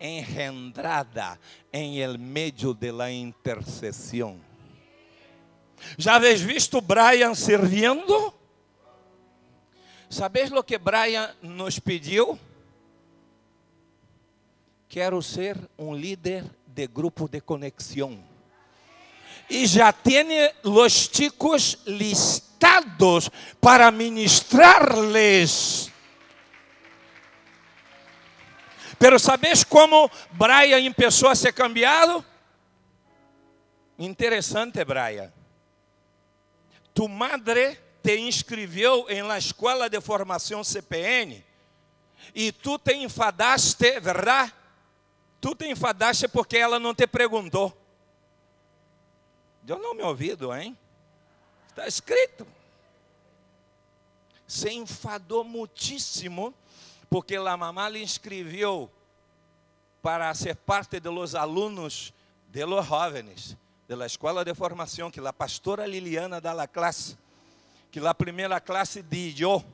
Engendrada 0.00 1.38
em 1.72 2.00
el 2.00 2.18
meio 2.18 2.74
de 2.74 2.92
la 2.92 3.10
intercessão. 3.10 4.38
Já 5.96 6.16
habéis 6.16 6.40
visto 6.40 6.80
Brian 6.80 7.34
servindo? 7.34 8.34
Sabes 10.10 10.50
lo 10.50 10.64
que 10.64 10.78
Brian 10.78 11.34
nos 11.42 11.78
pediu? 11.78 12.38
Quero 14.88 15.20
ser 15.22 15.58
um 15.76 15.94
líder 15.94 16.44
de 16.66 16.86
grupo 16.86 17.28
de 17.28 17.40
conexão. 17.40 18.18
E 19.50 19.66
já 19.66 19.92
tem 19.92 20.26
os 20.64 21.10
chicos 21.12 21.78
listados 21.86 23.30
para 23.60 23.90
ministrar-lhes 23.90 25.87
Pero 28.98 29.18
sabes 29.18 29.64
como 29.64 30.10
Brian 30.32 30.92
começou 30.92 31.28
a 31.28 31.34
ser 31.34 31.52
cambiado? 31.52 32.24
Interessante, 33.98 34.84
Brian. 34.84 35.32
Tu 36.92 37.08
madre 37.08 37.78
te 38.02 38.18
inscreveu 38.18 39.08
em 39.08 39.22
la 39.22 39.38
escola 39.38 39.88
de 39.88 40.00
formação 40.00 40.64
CPN 40.64 41.44
e 42.34 42.50
tu 42.50 42.78
te 42.78 42.94
enfadaste, 42.94 44.00
verdade? 44.00 44.52
Tu 45.40 45.54
te 45.54 45.66
enfadaste 45.70 46.26
porque 46.26 46.56
ela 46.56 46.80
não 46.80 46.94
te 46.94 47.06
perguntou. 47.06 47.76
Eu 49.66 49.78
não 49.78 49.94
me 49.94 50.02
ouvido, 50.02 50.54
hein? 50.54 50.76
Está 51.68 51.86
escrito. 51.86 52.46
Se 54.46 54.70
enfadou 54.70 55.44
muitíssimo 55.44 56.54
porque 57.08 57.36
a 57.36 57.56
mamá 57.56 57.88
lhe 57.88 58.02
inscreveu 58.02 58.90
para 60.02 60.32
ser 60.34 60.56
parte 60.56 61.00
de 61.00 61.10
los 61.10 61.34
alunos 61.34 62.12
de 62.50 62.64
los 62.64 62.86
jóvenes 62.86 63.56
de 63.88 63.96
la 63.96 64.04
escola 64.04 64.44
de 64.44 64.54
formação 64.54 65.10
que 65.10 65.18
a 65.18 65.32
pastora 65.32 65.86
Liliana 65.86 66.42
dá 66.42 66.52
la 66.52 66.68
classe, 66.68 67.16
que 67.90 67.98
a 68.06 68.12
primeira 68.12 68.60
classe 68.60 69.02
eu. 69.40 69.64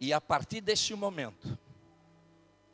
E 0.00 0.12
a 0.12 0.20
partir 0.20 0.60
deste 0.60 0.92
momento, 0.94 1.56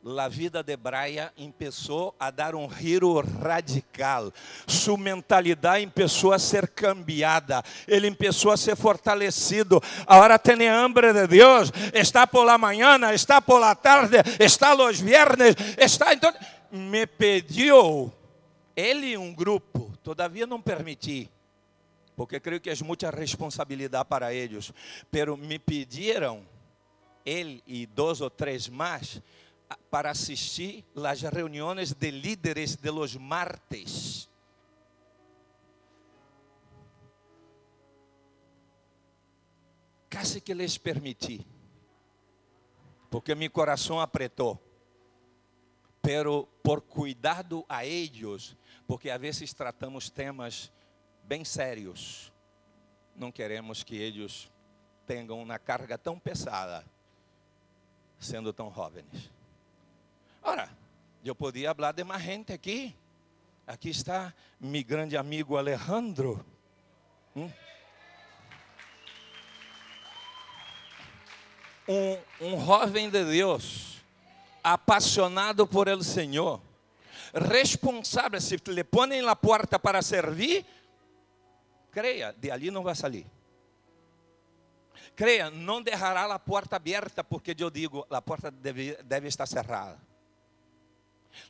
a 0.05 0.27
vida 0.27 0.61
de 0.61 0.75
Braia 0.75 1.31
começou 1.35 2.13
a 2.19 2.29
dar 2.29 2.55
um 2.55 2.69
giro 2.69 3.21
radical. 3.41 4.33
Sua 4.67 4.97
mentalidade 4.97 5.87
começou 5.87 6.33
a 6.33 6.39
ser 6.39 6.67
cambiada. 6.67 7.63
Ele 7.87 8.13
começou 8.13 8.51
a 8.51 8.57
ser 8.57 8.75
fortalecido. 8.75 9.81
Agora 10.05 10.37
tem 10.37 10.67
hambre 10.67 11.13
de 11.13 11.25
Deus. 11.27 11.71
Está 11.93 12.27
por 12.27 12.43
la 12.43 12.57
manhã, 12.57 12.99
está 13.13 13.41
por 13.41 13.59
la 13.59 13.75
tarde, 13.75 14.17
está 14.39 14.73
los 14.73 14.99
viernes, 14.99 15.55
está 15.77 16.13
então 16.13 16.33
me 16.69 17.07
pediu 17.07 18.11
ele 18.75 19.15
um 19.17 19.33
grupo. 19.33 19.91
Todavia 20.03 20.45
não 20.45 20.61
permiti. 20.61 21.29
Porque 22.15 22.39
creio 22.39 22.59
que 22.59 22.69
é 22.69 22.75
muita 22.83 23.09
responsabilidade 23.09 24.05
para 24.09 24.33
eles. 24.33 24.71
Pero 25.09 25.37
me 25.37 25.57
pediram 25.57 26.43
ele 27.25 27.63
e 27.65 27.85
dois 27.85 28.19
ou 28.19 28.29
três 28.29 28.67
mais 28.67 29.21
para 29.89 30.11
assistir 30.11 30.85
as 31.05 31.21
reuniões 31.21 31.93
de 31.93 32.11
líderes 32.11 32.75
de 32.75 32.91
los 32.91 33.15
martes. 33.15 34.29
Casi 40.09 40.39
que 40.41 40.53
les 40.53 40.77
permiti, 40.77 41.45
porque 43.09 43.33
meu 43.35 43.49
coração 43.49 43.99
apretou. 43.99 44.61
Pero 46.01 46.49
por 46.61 46.81
cuidado 46.81 47.65
a 47.69 47.85
eles, 47.85 48.55
porque 48.85 49.09
a 49.09 49.17
vezes 49.17 49.53
tratamos 49.53 50.09
temas 50.09 50.71
bem 51.23 51.45
sérios, 51.45 52.31
não 53.15 53.31
queremos 53.31 53.83
que 53.83 53.95
eles 53.95 54.51
tenham 55.05 55.41
uma 55.41 55.57
carga 55.57 55.97
tão 55.97 56.19
pesada, 56.19 56.85
sendo 58.19 58.51
tão 58.51 58.73
jovens. 58.73 59.31
Ora, 60.43 60.69
eu 61.23 61.33
podia 61.33 61.73
falar 61.73 61.93
de 61.93 62.03
mais 62.03 62.21
gente 62.21 62.51
aqui. 62.51 62.93
Aqui 63.65 63.89
está 63.89 64.33
meu 64.59 64.83
grande 64.83 65.15
amigo 65.15 65.55
Alejandro. 65.55 66.45
Hum? 67.33 67.49
Um, 71.87 72.17
um 72.47 72.65
jovem 72.65 73.09
de 73.09 73.23
Deus, 73.23 74.01
apaixonado 74.61 75.65
por 75.65 75.87
el 75.87 76.03
Senhor, 76.03 76.61
responsável, 77.33 78.39
se 78.39 78.57
lhe 78.67 78.83
põem 78.83 79.21
na 79.21 79.35
porta 79.35 79.79
para 79.79 80.01
servir, 80.01 80.65
creia, 81.89 82.33
de 82.33 82.51
ali 82.51 82.69
não 82.69 82.83
vai 82.83 82.95
sair. 82.95 83.25
Creia, 85.15 85.49
não 85.49 85.81
deixará 85.81 86.25
a 86.25 86.39
porta 86.39 86.75
aberta, 86.75 87.23
porque 87.23 87.55
eu 87.57 87.69
digo, 87.69 88.05
a 88.09 88.21
porta 88.21 88.51
deve, 88.51 88.95
deve 89.03 89.27
estar 89.27 89.45
cerrada. 89.45 90.12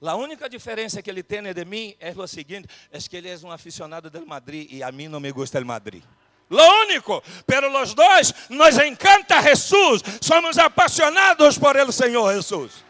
A 0.01 0.15
única 0.15 0.49
diferença 0.49 1.01
que 1.01 1.09
ele 1.09 1.23
tem 1.23 1.41
de 1.53 1.65
mim 1.65 1.95
é 1.99 2.11
o 2.15 2.27
seguinte: 2.27 2.67
é 2.91 2.99
que 2.99 3.17
ele 3.17 3.29
é 3.29 3.37
um 3.43 3.51
aficionado 3.51 4.09
do 4.09 4.25
Madrid 4.25 4.71
e 4.71 4.83
a 4.83 4.91
mim 4.91 5.07
não 5.07 5.19
me 5.19 5.31
gusta 5.31 5.59
o 5.59 5.65
Madrid. 5.65 6.03
Lo 6.49 6.63
único, 6.83 7.23
pero 7.45 7.69
los 7.69 7.95
dois 7.95 8.33
nos 8.49 8.77
encanta 8.77 9.41
Jesus, 9.41 10.03
somos 10.21 10.57
apaixonados 10.57 11.57
por 11.57 11.77
el 11.77 11.91
Senhor 11.91 12.33
Jesus. 12.33 12.83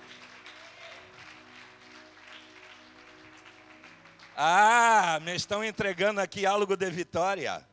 Ah, 4.35 5.19
me 5.21 5.35
estão 5.35 5.63
entregando 5.63 6.19
aqui 6.19 6.45
algo 6.45 6.75
de 6.75 6.89
Vitória. 6.89 7.65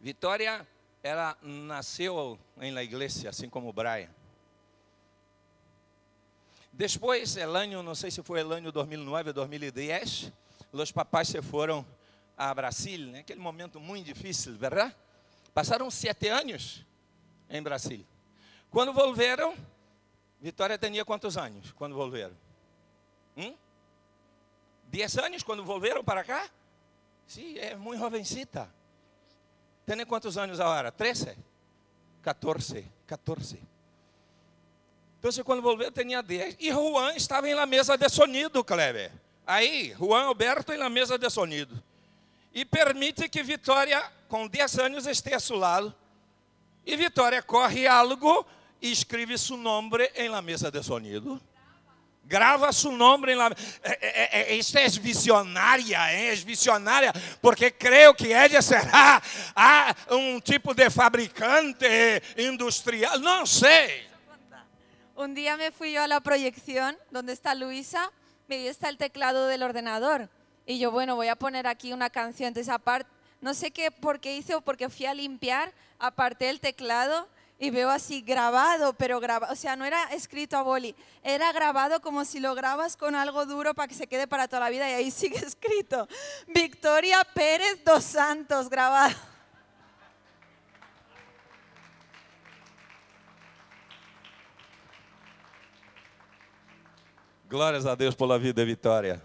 Vitória, 0.00 0.66
ela 1.02 1.36
nasceu 1.40 2.38
em 2.60 2.72
la 2.72 2.82
igreja, 2.82 3.30
assim 3.30 3.48
como 3.48 3.72
Brian. 3.72 4.17
Depois, 6.78 7.36
el 7.36 7.56
año, 7.56 7.82
não 7.82 7.96
sei 7.96 8.08
se 8.08 8.22
foi 8.22 8.38
el 8.38 8.52
año 8.52 8.70
2009 8.70 9.30
ou 9.30 9.34
2010, 9.34 10.32
os 10.70 10.92
papás 10.92 11.26
se 11.26 11.42
foram 11.42 11.84
a 12.36 12.54
Brasil, 12.54 13.08
né? 13.08 13.18
aquele 13.18 13.40
momento 13.40 13.80
muito 13.80 14.06
difícil, 14.06 14.56
verdade? 14.56 14.94
Passaram 15.52 15.90
sete 15.90 16.28
anos 16.28 16.86
em 17.50 17.60
Brasil. 17.60 18.06
Quando 18.70 18.92
voltaram, 18.92 19.56
Vitória 20.40 20.78
tinha 20.78 21.04
quantos 21.04 21.36
anos 21.36 21.72
quando 21.72 21.96
voltaram? 21.96 22.36
Hum? 23.36 23.56
Dez 24.84 25.18
anos 25.18 25.42
quando 25.42 25.64
voltaram 25.64 26.04
para 26.04 26.22
cá? 26.22 26.48
Sim, 27.26 27.58
é 27.58 27.74
muito 27.74 27.98
jovencita. 27.98 28.72
Tem 29.84 30.06
quantos 30.06 30.38
anos 30.38 30.60
agora? 30.60 30.92
Treze? 30.92 31.36
14, 32.22 32.86
14. 33.04 33.77
Então, 35.18 35.44
quando 35.44 35.60
voltou, 35.60 35.90
tinha 35.90 36.22
10. 36.22 36.56
E 36.60 36.70
Juan 36.70 37.14
estava 37.14 37.48
na 37.48 37.66
mesa 37.66 37.96
de 37.96 38.08
sonido, 38.08 38.62
Kleber. 38.62 39.10
Aí, 39.46 39.94
Juan 39.98 40.24
Alberto 40.24 40.76
na 40.76 40.88
mesa 40.88 41.18
de 41.18 41.28
sonido. 41.28 41.82
E 42.54 42.64
permite 42.64 43.28
que 43.28 43.42
Vitória, 43.42 44.02
com 44.28 44.46
10 44.46 44.78
anos, 44.78 45.06
esteja 45.06 45.36
a 45.36 45.40
seu 45.40 45.56
lado. 45.56 45.94
E 46.86 46.96
Vitória 46.96 47.42
corre 47.42 47.86
algo 47.86 48.46
e 48.80 48.92
escreve 48.92 49.36
seu 49.36 49.56
nome 49.56 50.08
em 50.14 50.28
la 50.28 50.40
mesa 50.40 50.70
de 50.70 50.82
sonido. 50.82 51.40
Grava 52.24 52.70
seu 52.72 52.92
nome 52.92 53.32
em 53.32 53.34
la... 53.34 53.50
É, 53.82 54.52
é, 54.52 54.54
é, 54.54 54.58
é 54.58 54.88
visionária, 54.90 55.98
é 56.10 56.34
visionária, 56.34 57.12
porque 57.40 57.70
creio 57.70 58.14
que 58.14 58.32
ela 58.32 58.60
será 58.60 59.22
ah, 59.56 59.94
um 60.10 60.38
tipo 60.38 60.74
de 60.74 60.90
fabricante 60.90 61.86
industrial, 62.36 63.18
não 63.18 63.46
sei. 63.46 64.07
Un 65.18 65.34
día 65.34 65.56
me 65.56 65.72
fui 65.72 65.90
yo 65.90 66.04
a 66.04 66.06
la 66.06 66.20
proyección 66.20 66.96
donde 67.10 67.32
está 67.32 67.56
Luisa, 67.56 68.12
me 68.46 68.68
está 68.68 68.88
el 68.88 68.98
teclado 68.98 69.48
del 69.48 69.64
ordenador. 69.64 70.28
Y 70.64 70.78
yo, 70.78 70.92
bueno, 70.92 71.16
voy 71.16 71.26
a 71.26 71.34
poner 71.34 71.66
aquí 71.66 71.92
una 71.92 72.08
canción. 72.08 72.46
Entonces, 72.46 72.72
aparte, 72.72 73.10
no 73.40 73.52
sé 73.52 73.72
qué, 73.72 73.90
por 73.90 74.20
qué 74.20 74.36
hice 74.36 74.54
o 74.54 74.60
porque 74.60 74.88
fui 74.88 75.06
a 75.06 75.14
limpiar, 75.14 75.72
aparté 75.98 76.50
el 76.50 76.60
teclado 76.60 77.26
y 77.58 77.70
veo 77.70 77.90
así 77.90 78.20
grabado, 78.20 78.92
pero 78.92 79.18
grabado, 79.18 79.52
o 79.52 79.56
sea, 79.56 79.74
no 79.74 79.84
era 79.84 80.04
escrito 80.12 80.56
a 80.56 80.62
boli, 80.62 80.94
era 81.24 81.50
grabado 81.50 82.00
como 82.00 82.24
si 82.24 82.38
lo 82.38 82.54
grabas 82.54 82.96
con 82.96 83.16
algo 83.16 83.44
duro 83.44 83.74
para 83.74 83.88
que 83.88 83.96
se 83.96 84.06
quede 84.06 84.28
para 84.28 84.46
toda 84.46 84.60
la 84.60 84.70
vida 84.70 84.88
y 84.88 84.92
ahí 84.92 85.10
sigue 85.10 85.38
escrito. 85.38 86.06
Victoria 86.46 87.24
Pérez 87.34 87.82
dos 87.84 88.04
Santos, 88.04 88.70
grabado. 88.70 89.16
Glórias 97.48 97.86
a 97.86 97.94
Deus 97.94 98.14
pela 98.14 98.38
vida 98.38 98.60
de 98.60 98.66
Vitória. 98.66 99.22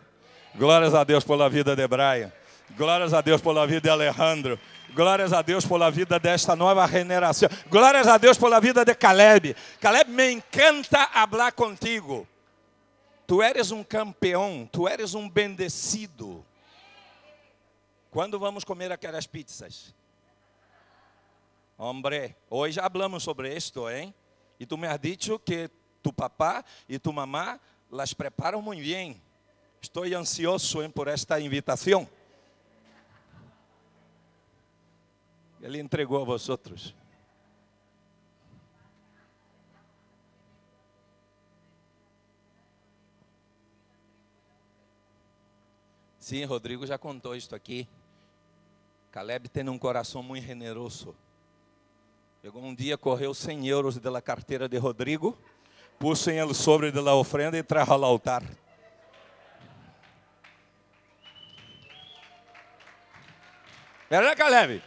Glórias 0.55 0.93
a 0.93 1.03
Deus 1.03 1.25
pela 1.25 1.49
vida 1.49 1.75
de 1.75 1.85
Brian. 1.85 2.31
Glórias 2.77 3.13
a 3.13 3.19
Deus 3.19 3.41
pela 3.41 3.67
vida 3.67 3.81
de 3.81 3.89
Alejandro. 3.89 4.57
Glórias 4.93 5.33
a 5.33 5.41
Deus 5.41 5.65
pela 5.65 5.91
vida 5.91 6.17
desta 6.17 6.55
nova 6.55 6.87
generação. 6.87 7.49
Glórias 7.69 8.07
a 8.07 8.17
Deus 8.17 8.37
pela 8.37 8.61
vida 8.61 8.85
de 8.85 8.95
Caleb. 8.95 9.53
Caleb, 9.81 10.09
me 10.09 10.31
encanta 10.31 11.05
falar 11.07 11.51
contigo. 11.51 12.25
Tu 13.27 13.43
eres 13.43 13.71
um 13.71 13.83
campeão, 13.83 14.69
tu 14.71 14.87
eres 14.87 15.13
um 15.13 15.29
bendecido. 15.29 16.45
Quando 18.09 18.39
vamos 18.39 18.63
comer 18.63 18.89
aquelas 18.89 19.27
pizzas? 19.27 19.93
Hombre, 21.77 22.37
hoje 22.49 22.79
hablamos 22.79 23.21
sobre 23.21 23.53
isto, 23.53 23.89
hein? 23.89 24.15
E 24.57 24.65
tu 24.65 24.77
me 24.77 24.87
has 24.87 24.99
dicho 24.99 25.37
que 25.39 25.69
tu 26.01 26.13
papá 26.13 26.63
e 26.87 26.97
tu 26.97 27.11
mamá 27.11 27.59
las 27.93 28.11
preparam 28.11 28.59
muito 28.59 28.81
bem. 28.81 29.21
Estou 29.79 30.03
ansioso 30.03 30.81
hein, 30.81 30.89
por 30.89 31.07
esta 31.07 31.39
invitação. 31.39 32.09
Ele 35.61 35.79
entregou 35.79 36.19
a 36.19 36.25
vosotros. 36.25 36.95
Sim, 46.17 46.45
Rodrigo 46.45 46.87
já 46.87 46.97
contou 46.97 47.35
isso 47.35 47.53
aqui. 47.53 47.87
Caleb 49.11 49.49
tem 49.49 49.69
um 49.69 49.77
coração 49.77 50.23
muito 50.23 50.43
generoso. 50.43 51.15
Chegou 52.41 52.63
um 52.63 52.73
dia, 52.73 52.97
correu 52.97 53.35
100 53.35 53.67
euros 53.67 53.99
da 53.99 54.21
carteira 54.21 54.67
de 54.67 54.77
Rodrigo 54.77 55.37
puso 55.97 56.29
en 56.29 56.37
el 56.37 56.53
sobre 56.53 56.91
de 56.91 57.01
la 57.01 57.13
ofrenda 57.13 57.57
y 57.57 57.63
trajo 57.63 57.93
al 57.93 58.03
altar. 58.03 58.43
¿Verdad, 64.09 64.37
Caleb? 64.37 64.81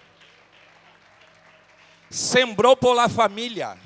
Sembrou 2.09 2.77
por 2.77 2.95
la 2.95 3.09
família 3.09 3.77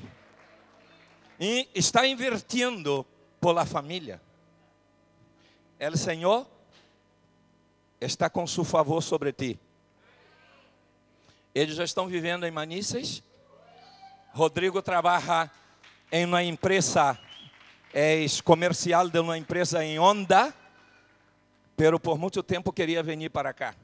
e 1.39 1.71
está 1.73 2.07
invirtiendo 2.07 3.07
por 3.41 3.55
la 3.55 3.65
família. 3.65 4.21
El 5.79 5.97
Senhor 5.97 6.47
está 7.99 8.29
com 8.29 8.47
seu 8.47 8.65
favor 8.65 9.03
sobre 9.03 9.33
ti. 9.33 9.59
Eles 11.55 11.75
já 11.75 11.85
estão 11.85 12.07
vivendo 12.07 12.47
em 12.47 12.51
Manices. 12.51 13.23
Rodrigo 14.33 14.83
trabalha 14.83 15.51
em 16.13 16.25
uma 16.25 16.43
empresa 16.43 17.19
é 17.93 18.25
comercial 18.45 19.09
de 19.09 19.19
uma 19.19 19.37
empresa 19.37 19.85
em 19.85 19.99
Honda, 19.99 20.55
pero 21.77 21.99
por 21.99 22.19
muito 22.19 22.43
tempo 22.43 22.73
queria 22.73 23.03
vir 23.03 23.31
para 23.31 23.53
cá. 23.53 23.75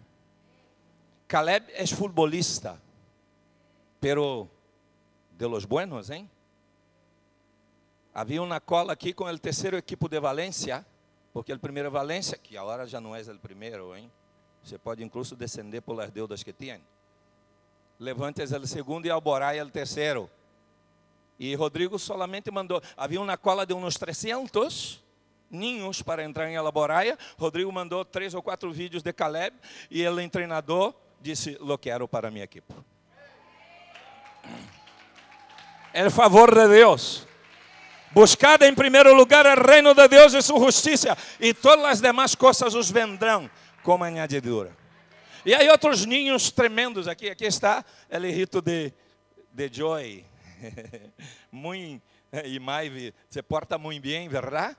Caleb 1.29 1.73
é 1.73 1.87
futebolista, 1.87 2.81
pero 4.01 4.49
de 5.37 5.47
los 5.47 5.65
buenos, 5.65 6.11
hein? 6.11 6.31
Havia 8.15 8.43
uma 8.43 8.61
cola 8.61 8.93
aqui 8.93 9.13
com 9.13 9.25
o 9.25 9.39
terceiro 9.39 9.77
equipo 9.77 10.09
de 10.09 10.19
Valência, 10.21 10.87
porque 11.33 11.53
o 11.53 11.59
primeiro 11.59 11.91
Valência, 11.91 12.39
que 12.39 12.57
agora 12.57 12.87
já 12.87 13.01
não 13.01 13.15
é 13.15 13.21
o 13.21 13.39
primeiro, 13.39 13.95
hein? 13.95 14.11
Você 14.63 14.79
pode 14.79 15.05
incluso 15.05 15.37
descender 15.37 15.83
por 15.83 15.95
las 15.95 16.11
deudas 16.11 16.43
que 16.43 16.53
tem. 16.53 16.81
Levantes 17.99 18.53
o 18.53 18.67
segundo 18.67 19.07
e 19.07 19.11
Alborá 19.11 19.55
é 19.55 19.63
o 19.63 19.71
terceiro. 19.71 20.31
E 21.39 21.55
Rodrigo 21.55 21.99
solamente 21.99 22.51
mandou, 22.51 22.83
havia 22.97 23.21
uma 23.21 23.37
cola 23.37 23.67
de 23.67 23.75
uns 23.75 23.97
300 23.97 25.05
ninhos 25.51 26.03
para 26.03 26.25
entrar 26.25 26.51
em 26.51 26.55
Elaboraia. 26.55 27.19
Rodrigo 27.39 27.71
mandou 27.73 28.05
três 28.05 28.35
ou 28.35 28.43
quatro 28.43 28.73
vídeos 28.73 29.03
de 29.03 29.13
Caleb 29.13 29.57
e 29.91 30.03
ele, 30.03 30.29
treinador, 30.29 30.95
disse: 31.21 31.57
Lo 31.61 31.79
quero 31.79 32.09
para 32.09 32.31
minha 32.31 32.45
equipe. 32.45 32.75
É 35.93 36.09
favor 36.11 36.55
de 36.55 36.69
Deus. 36.69 37.27
Buscad 38.13 38.63
em 38.63 38.75
primeiro 38.75 39.15
lugar 39.15 39.45
o 39.47 39.67
reino 39.67 39.95
de 39.95 40.09
Deus 40.09 40.33
e 40.33 40.41
sua 40.41 40.59
justiça, 40.59 41.17
e 41.39 41.53
todas 41.53 41.85
as 41.85 42.01
demais 42.01 42.35
coisas 42.35 42.75
os 42.75 42.91
vendrão 42.91 43.51
como 43.83 44.05
añadidura. 44.05 44.77
E 45.45 45.55
aí 45.55 45.69
outros 45.69 46.05
ninhos 46.05 46.51
tremendos 46.51 47.07
aqui. 47.07 47.29
Aqui 47.29 47.45
está 47.45 47.85
o 48.11 48.19
rito 48.19 48.61
de, 48.61 48.93
de 49.53 49.71
Joy. 49.73 50.25
muito, 51.51 52.03
e 52.45 52.59
Maive, 52.59 53.15
você 53.29 53.43
porta 53.43 53.79
muito 53.79 54.03
bem, 54.03 54.29
verdade? 54.29 54.77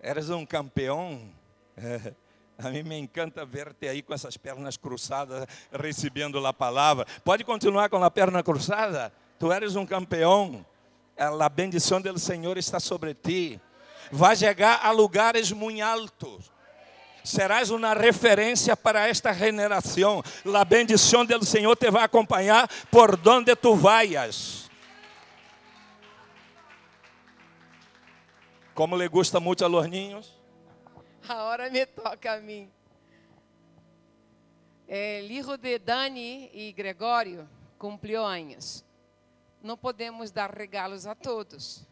Eres 0.00 0.30
um 0.30 0.46
campeão. 0.46 1.30
A 2.62 2.68
mim 2.68 2.82
me 2.82 2.98
encanta 2.98 3.44
ver-te 3.44 3.88
aí 3.88 4.02
com 4.02 4.12
essas 4.12 4.36
pernas 4.36 4.76
cruzadas, 4.76 5.46
recebendo 5.72 6.44
a 6.46 6.52
palavra. 6.52 7.06
Pode 7.24 7.42
continuar 7.42 7.88
com 7.88 8.04
a 8.04 8.10
perna 8.10 8.42
cruzada? 8.42 9.10
Tu 9.38 9.50
eres 9.50 9.76
um 9.76 9.86
campeão. 9.86 10.64
A 11.16 11.48
bendição 11.48 12.02
do 12.02 12.18
Senhor 12.18 12.58
está 12.58 12.78
sobre 12.78 13.14
ti. 13.14 13.58
Vai 14.12 14.36
chegar 14.36 14.84
a 14.84 14.90
lugares 14.90 15.50
muito 15.52 15.82
altos. 15.82 16.52
Serás 17.24 17.70
uma 17.70 17.94
referência 17.94 18.76
para 18.76 19.08
esta 19.08 19.32
generação. 19.32 20.22
A 20.54 20.64
bendição 20.64 21.24
do 21.24 21.44
Senhor 21.46 21.74
te 21.76 21.90
vai 21.90 22.04
acompanhar 22.04 22.68
por 22.90 23.16
donde 23.16 23.56
tu 23.56 23.74
vayas. 23.74 24.69
Como 28.74 28.96
le 28.96 29.08
gusta 29.08 29.40
muito 29.40 29.64
a 29.64 29.68
los 29.68 29.88
niños? 29.88 30.36
Agora 31.28 31.68
me 31.70 31.84
toca 31.86 32.34
a 32.34 32.40
mim. 32.40 32.70
É, 34.88 35.22
hijo 35.22 35.56
de 35.56 35.78
Dani 35.78 36.50
e 36.52 36.72
Gregório 36.72 37.48
cumpriu 37.78 38.24
anos. 38.24 38.84
Não 39.62 39.76
podemos 39.76 40.30
dar 40.30 40.50
regalos 40.50 41.06
a 41.06 41.14
todos. 41.14 41.86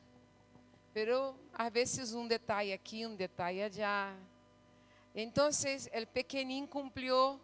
Pero 0.92 1.34
às 1.52 1.72
vezes 1.72 2.14
um 2.14 2.26
detalhe 2.26 2.72
aqui, 2.72 3.06
um 3.06 3.14
detalhe 3.14 3.62
allá. 3.62 4.14
Então, 5.14 5.48
o 5.48 6.06
pequeninho 6.06 6.66
cumpriu 6.66 7.40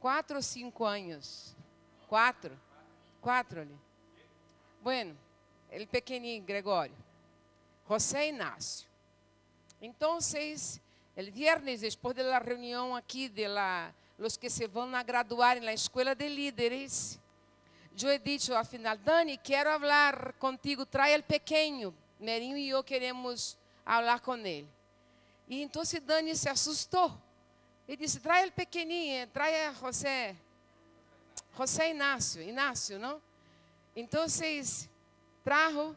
quatro 0.00 0.36
ou 0.36 0.42
cinco 0.42 0.84
anos. 0.84 1.56
Quatro? 2.08 2.58
Quatro 3.20 3.60
ali. 3.60 3.78
Bueno, 4.82 5.16
o 5.70 5.86
pequeninho 5.86 6.42
Gregório. 6.42 6.96
José 7.92 8.28
Inácio. 8.28 8.88
Então, 9.78 10.18
El 11.14 11.30
viernes, 11.30 11.82
después 11.82 12.16
de 12.16 12.22
la 12.22 12.38
reunión 12.38 12.96
aquí 12.96 13.28
de 13.28 13.46
la, 13.46 13.92
los 14.16 14.38
que 14.38 14.48
se 14.48 14.64
a 14.64 15.02
graduar 15.02 15.58
en 15.58 15.66
la 15.66 15.74
escuela 15.74 16.14
de 16.14 16.30
líderes, 16.30 17.18
yo 17.94 18.10
he 18.10 18.18
dicho 18.18 18.56
al 18.56 18.64
final, 18.64 18.98
Dani, 19.04 19.36
quiero 19.36 19.70
hablar 19.70 20.34
contigo, 20.38 20.86
trae 20.86 21.14
el 21.14 21.22
pequeño. 21.22 21.92
Merinho 22.18 22.56
y 22.56 22.68
yo 22.68 22.82
queremos 22.82 23.58
hablar 23.84 24.22
con 24.22 24.46
él. 24.46 24.66
Y 25.46 25.60
entonces 25.60 26.00
Dani 26.06 26.34
se 26.34 26.48
asustó. 26.48 27.20
Ele 27.86 27.98
disse: 27.98 28.20
trae 28.20 28.44
el 28.44 28.52
pequeñinho, 28.52 29.28
trae 29.28 29.66
a 29.66 29.74
José. 29.74 30.34
José 31.54 31.90
Inácio, 31.90 32.40
Inácio, 32.40 32.98
não? 32.98 33.20
Então, 33.94 34.24
trajo 35.44 35.94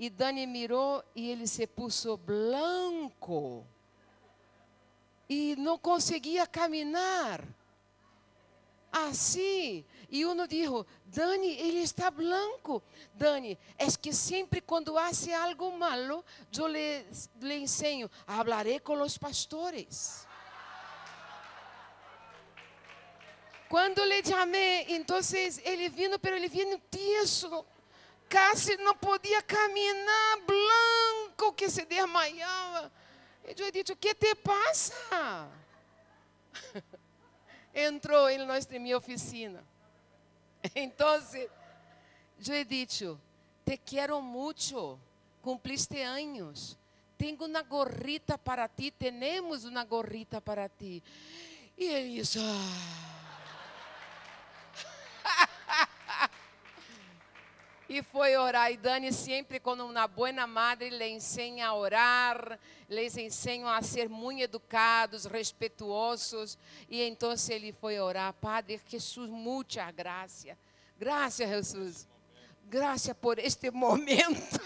e 0.00 0.08
Dani 0.08 0.46
mirou 0.46 1.04
e 1.14 1.30
ele 1.30 1.46
se 1.46 1.66
puso 1.66 2.16
blanco. 2.16 3.66
E 5.28 5.54
não 5.56 5.76
conseguia 5.76 6.46
caminhar. 6.46 7.46
Assim. 8.90 9.84
E 10.08 10.24
uno 10.24 10.48
dijo, 10.48 10.86
Dani, 11.04 11.48
ele 11.48 11.80
está 11.80 12.10
blanco. 12.10 12.82
Dani, 13.12 13.58
é 13.76 13.86
que 13.90 14.10
sempre 14.14 14.62
quando 14.62 14.96
hace 14.96 15.34
algo 15.34 15.70
malo, 15.76 16.24
eu 16.56 16.66
le, 16.66 17.04
le 17.38 17.58
enseño, 17.58 18.10
hablaré 18.26 18.78
com 18.80 19.02
os 19.02 19.18
pastores. 19.18 20.26
Quando 23.68 24.02
lhe 24.02 24.24
chamei, 24.24 24.86
então 24.88 25.20
ele 25.62 25.90
vindo, 25.90 26.18
pero 26.18 26.36
ele 26.36 26.48
vindo 26.48 26.80
tieso, 26.90 27.66
quase 28.30 28.76
não 28.76 28.94
podia 28.94 29.42
caminhar, 29.42 30.38
blanco, 30.46 31.52
que 31.52 31.68
se 31.68 31.84
desmaiava. 31.84 32.92
Eu 33.44 33.70
disse: 33.72 33.92
O 33.92 33.96
que 33.96 34.14
te 34.14 34.34
passa? 34.36 35.50
Entrou 37.74 38.30
em 38.30 38.38
nossa 38.38 38.78
minha 38.78 38.96
oficina. 38.96 39.64
Então, 40.74 41.20
eu 42.48 42.64
dicho: 42.64 43.20
Te 43.64 43.76
quero 43.78 44.20
muito, 44.20 45.00
cumpliste 45.42 46.00
anos. 46.02 46.78
Tenho 47.16 47.44
uma 47.44 47.62
gorrita 47.62 48.38
para 48.38 48.68
ti, 48.68 48.90
temos 48.90 49.64
uma 49.64 49.84
gorrita 49.84 50.40
para 50.40 50.68
ti. 50.68 51.02
E 51.76 51.84
ele 51.84 52.20
disse: 52.20 52.38
ah. 52.38 53.19
E 57.90 58.04
foi 58.04 58.36
orar. 58.36 58.70
E 58.70 58.76
Dani 58.76 59.12
sempre, 59.12 59.58
como 59.58 59.84
uma 59.84 60.06
boa 60.06 60.46
madre, 60.46 60.90
lhe 60.90 61.08
ensina 61.08 61.66
a 61.66 61.74
orar, 61.74 62.56
lhes 62.88 63.16
ensina 63.16 63.76
a 63.76 63.82
ser 63.82 64.08
muito 64.08 64.42
educados, 64.42 65.24
respetuosos. 65.24 66.56
E 66.88 67.02
então 67.02 67.34
ele 67.48 67.72
foi 67.72 67.98
orar, 67.98 68.32
Padre 68.34 68.80
Jesus, 68.86 69.28
muita 69.28 69.90
graça. 69.90 70.56
Graças, 70.96 71.48
Jesus. 71.48 72.08
Graças 72.66 73.16
por 73.16 73.40
este 73.40 73.72
momento. 73.72 74.60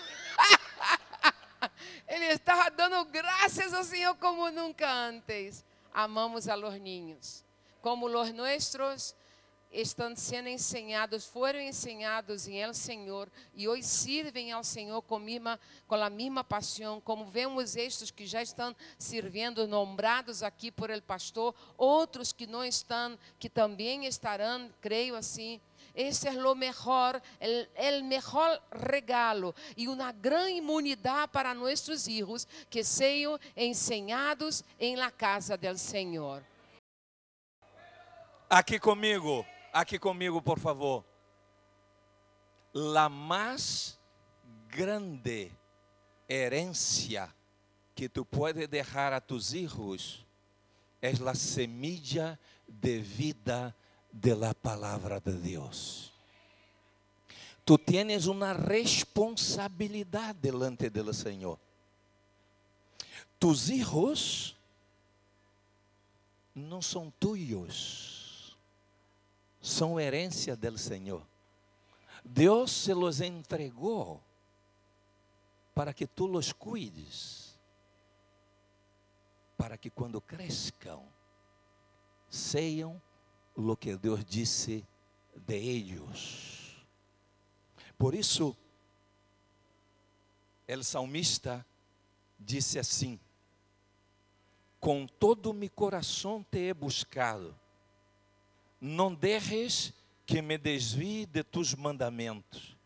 ele 2.06 2.26
estava 2.26 2.70
dando 2.70 3.06
graças 3.06 3.72
ao 3.72 3.84
Senhor 3.84 4.14
como 4.16 4.50
nunca 4.50 4.86
antes. 4.92 5.64
Amamos 5.94 6.46
a 6.46 6.54
los 6.54 6.78
niños, 6.78 7.42
como 7.80 8.06
los 8.06 8.34
nuestros 8.34 9.16
estão 9.74 10.14
sendo 10.14 10.48
ensinados, 10.48 11.26
foram 11.26 11.60
ensinados 11.60 12.46
em 12.46 12.62
El 12.62 12.72
Senhor 12.72 13.28
e 13.52 13.66
hoje 13.68 13.82
servem 13.82 14.52
ao 14.52 14.62
Senhor 14.62 15.02
com, 15.02 15.20
com 15.86 15.94
a 15.96 16.08
mesma 16.08 16.44
paixão, 16.44 17.00
como 17.00 17.26
vemos 17.26 17.74
estes 17.74 18.10
que 18.10 18.24
já 18.24 18.40
estão 18.40 18.74
servindo, 18.96 19.66
nombrados 19.66 20.42
aqui 20.42 20.70
por 20.70 20.90
el 20.90 21.02
pastor, 21.02 21.54
outros 21.76 22.32
que 22.32 22.46
não 22.46 22.64
estão, 22.64 23.18
que 23.38 23.50
também 23.50 24.06
estarão, 24.06 24.70
creio 24.80 25.16
assim. 25.16 25.60
Esse 25.94 26.28
é 26.28 26.32
o 26.32 26.54
melhor, 26.54 27.20
o 27.40 28.04
melhor 28.04 28.62
regalo 28.72 29.54
e 29.76 29.86
uma 29.86 30.10
grande 30.10 30.58
imunidade 30.58 31.30
para 31.32 31.54
nossos 31.54 32.04
filhos 32.04 32.46
que 32.68 32.82
sejam 32.82 33.38
ensinados 33.56 34.64
em 34.78 34.96
la 34.96 35.10
casa 35.10 35.56
del 35.56 35.78
Senhor. 35.78 36.42
Aqui 38.48 38.78
comigo. 38.78 39.44
Aqui 39.74 39.98
comigo, 39.98 40.40
por 40.40 40.60
favor. 40.60 41.04
La 42.72 43.08
más 43.08 43.98
grande 44.68 45.50
herencia 46.28 47.34
que 47.92 48.08
tu 48.08 48.24
puedes 48.24 48.70
dejar 48.70 49.12
a 49.12 49.20
tus 49.20 49.52
hijos 49.52 50.24
es 51.00 51.18
la 51.18 51.34
semilla 51.34 52.38
de 52.68 53.00
vida 53.00 53.74
de 54.12 54.36
la 54.36 54.54
palabra 54.54 55.18
de 55.18 55.40
Dios. 55.40 56.12
Tu 57.64 57.76
tienes 57.76 58.26
una 58.26 58.54
responsabilidad 58.54 60.36
delante 60.36 60.88
del 60.88 61.12
Señor. 61.12 61.58
Tus 63.40 63.68
hijos 63.68 64.56
não 66.54 66.80
são 66.80 67.12
tuyos 67.18 68.13
são 69.64 69.98
herência 69.98 70.54
do 70.54 70.76
Senhor. 70.76 71.26
Deus 72.22 72.70
se 72.70 72.92
los 72.92 73.22
entregou 73.22 74.22
para 75.74 75.94
que 75.94 76.06
tu 76.06 76.26
los 76.26 76.52
cuides, 76.52 77.58
para 79.56 79.78
que 79.78 79.88
quando 79.88 80.20
crescam, 80.20 81.02
sejam 82.28 83.00
o 83.56 83.74
que 83.74 83.96
Deus 83.96 84.22
disse 84.22 84.86
de 85.34 85.56
ellos. 85.56 86.76
Por 87.96 88.14
isso, 88.14 88.54
o 90.68 90.82
salmista 90.84 91.64
disse 92.38 92.78
assim: 92.78 93.18
Com 94.78 95.06
todo 95.06 95.54
mi 95.54 95.70
coração 95.70 96.44
te 96.50 96.68
he 96.68 96.74
buscado 96.74 97.63
não 98.84 99.14
deixes 99.14 99.94
que 100.26 100.42
me 100.42 100.58
desvie 100.58 101.24
de 101.24 101.42
tus 101.42 101.74
mandamentos. 101.74 102.76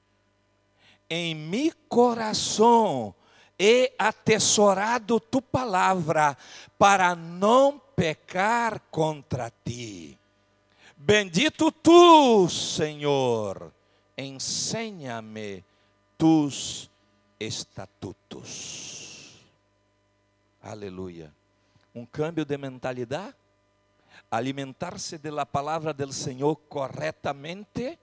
Em 1.11 1.35
mi 1.35 1.73
coração 1.89 3.13
he 3.59 3.93
atesorado 3.99 5.19
tu 5.19 5.43
palavra 5.43 6.37
para 6.79 7.17
não 7.17 7.81
pecar 7.97 8.79
contra 8.93 9.51
ti. 9.65 10.17
Bendito 10.97 11.73
tu, 11.73 12.49
Senhor, 12.49 13.73
ensina-me 14.17 15.65
tus 16.17 16.89
estatutos. 17.41 19.37
Aleluia. 20.63 21.35
Um 21.93 22.07
câmbio 22.07 22.45
de 22.45 22.57
mentalidade 22.57 23.35
alimentar-se 24.31 25.19
de 25.19 25.31
la 25.31 25.45
palavra 25.45 25.93
del 25.93 26.13
Senhor 26.13 26.59
corretamente. 26.69 27.99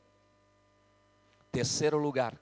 Terceiro 1.52 1.98
lugar, 2.00 2.38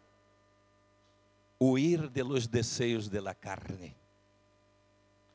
huir 1.59 2.09
de 2.11 2.23
los 2.23 2.49
desejos 2.49 3.09
de 3.09 3.21
la 3.21 3.35
carne. 3.35 3.95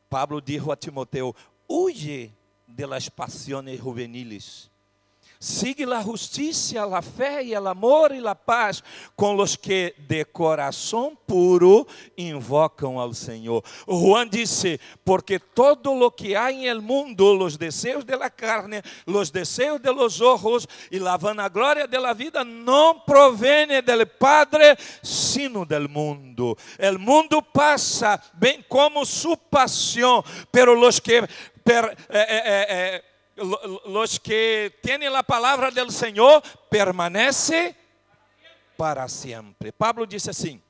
Pablo 0.08 0.40
dijo 0.40 0.72
a 0.72 0.76
Timoteo: 0.76 1.34
huye 1.66 2.32
de 2.66 2.86
las 2.86 3.10
pasiones 3.10 3.80
juveniles 3.80 4.70
Sigue 5.40 5.84
a 5.84 6.02
justiça, 6.02 6.82
a 6.84 7.00
fé 7.00 7.44
e 7.44 7.56
o 7.56 7.68
amor 7.68 8.10
e 8.10 8.26
a 8.26 8.34
paz 8.34 8.82
com 9.14 9.36
os 9.36 9.54
que 9.54 9.94
de 9.96 10.24
coração 10.24 11.16
puro 11.28 11.86
invocam 12.16 12.98
ao 12.98 13.14
Senhor. 13.14 13.62
Juan 13.86 14.28
disse: 14.28 14.80
Porque 15.04 15.38
todo 15.38 15.94
lo 15.94 16.10
que 16.10 16.34
há 16.34 16.50
em 16.50 16.66
el 16.66 16.80
mundo, 16.80 17.38
os 17.38 17.56
desejos 17.56 18.04
de 18.04 18.16
la 18.16 18.28
carne, 18.28 18.82
os 19.06 19.30
desejos 19.30 19.80
de 19.80 19.92
los 19.92 20.20
ojos 20.20 20.66
e 20.90 20.98
la 20.98 21.16
vanagloria 21.16 21.86
de 21.86 21.98
la 21.98 22.12
vida, 22.12 22.42
não 22.42 22.98
provém 22.98 23.80
del 23.80 24.08
Padre, 24.08 24.76
sino 25.04 25.64
del 25.64 25.88
mundo. 25.88 26.58
El 26.76 26.98
mundo 26.98 27.40
passa, 27.40 28.20
bem 28.34 28.64
como 28.68 29.06
su 29.06 29.36
pasión, 29.36 30.24
pero 30.50 30.74
los 30.74 31.00
que 31.00 31.22
per, 31.62 31.96
eh, 32.08 32.26
eh, 32.28 32.66
eh, 32.68 33.04
los 33.86 34.18
que 34.18 34.78
tienen 34.82 35.12
la 35.12 35.22
palabra 35.22 35.70
del 35.70 35.90
Señor 35.90 36.42
permanece 36.70 37.76
para 38.76 39.08
sempre. 39.08 39.72
Pablo 39.72 40.06
disse 40.06 40.30
assim, 40.30 40.60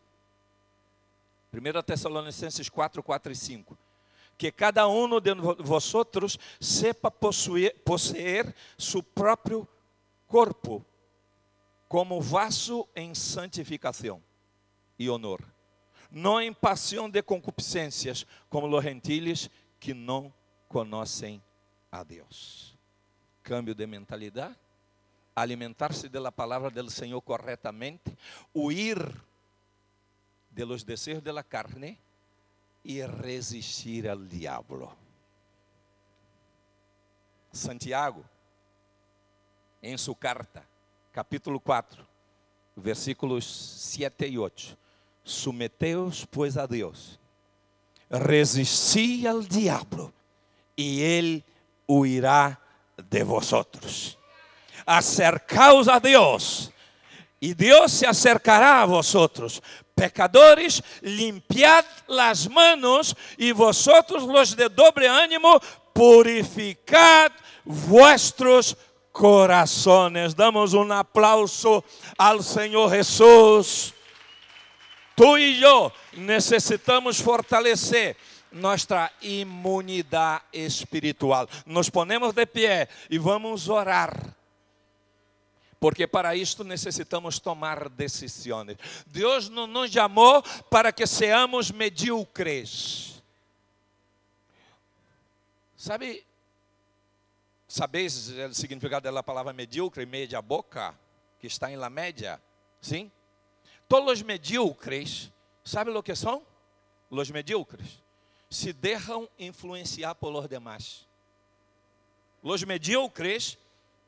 1 1.52 1.82
Tessalonicenses 1.82 2.70
4, 2.70 3.02
4 3.02 3.32
e 3.32 3.34
5, 3.34 3.78
que 4.36 4.52
cada 4.52 4.86
um 4.86 5.20
de 5.20 5.34
vosotros 5.58 6.38
sepa 6.60 7.10
possuir, 7.10 7.74
possuir 7.84 8.54
su 8.76 9.02
próprio 9.02 9.68
corpo 10.26 10.84
como 11.88 12.20
vaso 12.20 12.86
em 12.94 13.14
santificação 13.14 14.22
e 14.98 15.08
honor, 15.08 15.42
não 16.10 16.40
em 16.40 16.52
paixão 16.52 17.08
de 17.08 17.22
concupiscências, 17.22 18.26
como 18.48 18.74
os 18.74 18.84
gentiles 18.84 19.50
que 19.80 19.94
não 19.94 20.32
conhecem 20.68 21.42
a 21.90 22.02
Deus. 22.02 22.76
Câmbio 23.42 23.74
de 23.74 23.86
mentalidade, 23.86 24.56
alimentar-se 25.34 26.08
da 26.08 26.32
palavra 26.32 26.70
do 26.70 26.90
Senhor 26.90 27.20
corretamente, 27.22 28.16
huir 28.52 28.98
de 30.50 30.64
los 30.64 30.84
la 31.24 31.42
carne 31.42 31.98
e 32.84 33.06
resistir 33.06 34.08
al 34.08 34.26
diablo. 34.26 34.96
Santiago, 37.52 38.24
em 39.82 39.96
sua 39.96 40.14
carta, 40.14 40.66
capítulo 41.12 41.60
4, 41.60 42.06
versículos 42.76 43.44
7 43.46 44.26
e 44.26 44.38
8. 44.38 44.76
Submeteos, 45.24 46.24
pois, 46.24 46.56
a 46.56 46.66
Deus, 46.66 47.18
resisti 48.10 49.26
al 49.26 49.42
diablo, 49.42 50.12
e 50.76 51.00
ele 51.00 51.44
huirá 51.88 52.60
de 53.08 53.24
vosotros. 53.24 54.18
Acercaos 54.86 55.88
a 55.88 55.98
Deus, 55.98 56.70
e 57.40 57.54
Deus 57.54 57.92
se 57.92 58.06
acercará 58.06 58.82
a 58.82 58.86
vosotros. 58.86 59.62
Pecadores, 59.94 60.82
limpiad 61.02 61.84
las 62.06 62.46
manos, 62.46 63.14
e 63.36 63.52
vosotros 63.52 64.22
los 64.24 64.54
de 64.54 64.68
doble 64.68 65.08
ánimo, 65.08 65.60
purificad 65.92 67.32
vuestros 67.64 68.76
corazones. 69.12 70.34
Damos 70.34 70.74
um 70.74 70.92
aplauso 70.92 71.82
ao 72.16 72.42
Senhor 72.42 72.90
Jesus. 72.90 73.92
Tu 75.16 75.38
e 75.38 75.62
eu 75.62 75.92
necessitamos 76.12 77.20
fortalecer 77.20 78.16
nossa 78.52 79.10
imunidade 79.20 80.44
espiritual. 80.52 81.48
Nos 81.66 81.90
ponemos 81.90 82.34
de 82.34 82.46
pé 82.46 82.88
e 83.10 83.18
vamos 83.18 83.68
orar. 83.68 84.36
Porque 85.80 86.06
para 86.06 86.34
isto 86.34 86.64
necessitamos 86.64 87.38
tomar 87.38 87.88
decisões. 87.88 88.76
Deus 89.06 89.48
não 89.48 89.66
nos 89.66 89.90
chamou 89.90 90.42
para 90.68 90.92
que 90.92 91.06
seamos 91.06 91.70
medíocres. 91.70 93.22
Sabe, 95.76 96.26
sabeis 97.68 98.28
o 98.30 98.54
significado 98.54 99.12
da 99.12 99.22
palavra 99.22 99.52
medíocre, 99.52 100.04
meia 100.04 100.42
boca, 100.42 100.98
que 101.38 101.46
está 101.46 101.70
em 101.70 101.76
la 101.76 101.88
média? 101.88 102.42
Sim? 102.80 103.12
Todos 103.88 104.14
os 104.14 104.22
medíocres, 104.22 105.30
sabe 105.64 105.92
o 105.92 106.02
que 106.02 106.16
são? 106.16 106.42
Os 107.08 107.30
medíocres 107.30 108.07
se 108.48 108.72
deixam 108.72 109.28
influenciar 109.38 110.14
por 110.14 110.32
los 110.32 110.48
demás. 110.48 111.06
Los 112.42 112.66
medíocres 112.66 113.58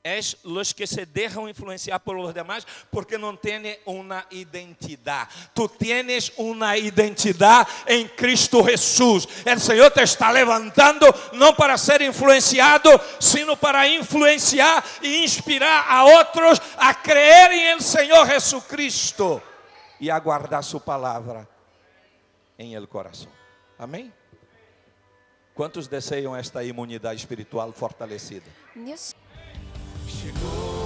es 0.03 0.39
los 0.45 0.73
que 0.73 0.87
se 0.87 1.05
dejan 1.05 1.49
influenciar 1.49 2.03
por 2.03 2.17
los 2.17 2.33
demás 2.33 2.67
porque 2.91 3.19
no 3.19 3.37
tienen 3.39 3.77
una 3.85 4.27
identidad. 4.31 5.29
Tú 5.53 5.69
tienes 5.69 6.33
una 6.37 6.77
identidad 6.77 7.67
en 7.85 8.09
Cristo 8.09 8.65
Jesús. 8.65 9.29
El 9.45 9.61
Señor 9.61 9.91
te 9.91 10.03
está 10.03 10.33
levantando 10.33 11.07
no 11.35 11.55
para 11.55 11.77
ser 11.77 12.03
influenciado, 12.03 13.01
sino 13.19 13.57
para 13.57 13.87
influenciar 13.87 14.83
e 15.03 15.23
inspirar 15.23 15.85
a 15.87 16.05
otros 16.05 16.63
a 16.79 17.01
creer 17.03 17.53
en 17.53 17.67
el 17.75 17.81
Señor 17.83 18.27
Jesucristo 18.27 19.43
y 19.99 20.09
a 20.09 20.19
guardar 20.19 20.65
su 20.65 20.81
palabra 20.81 21.47
en 22.57 22.73
el 22.73 22.89
corazón. 22.89 23.29
Amém? 23.79 24.20
Quantos 25.61 25.87
desejam 25.87 26.35
esta 26.35 26.65
imunidade 26.65 27.21
espiritual 27.21 27.71
fortalecida? 27.75 28.47
Chegou 30.09 30.80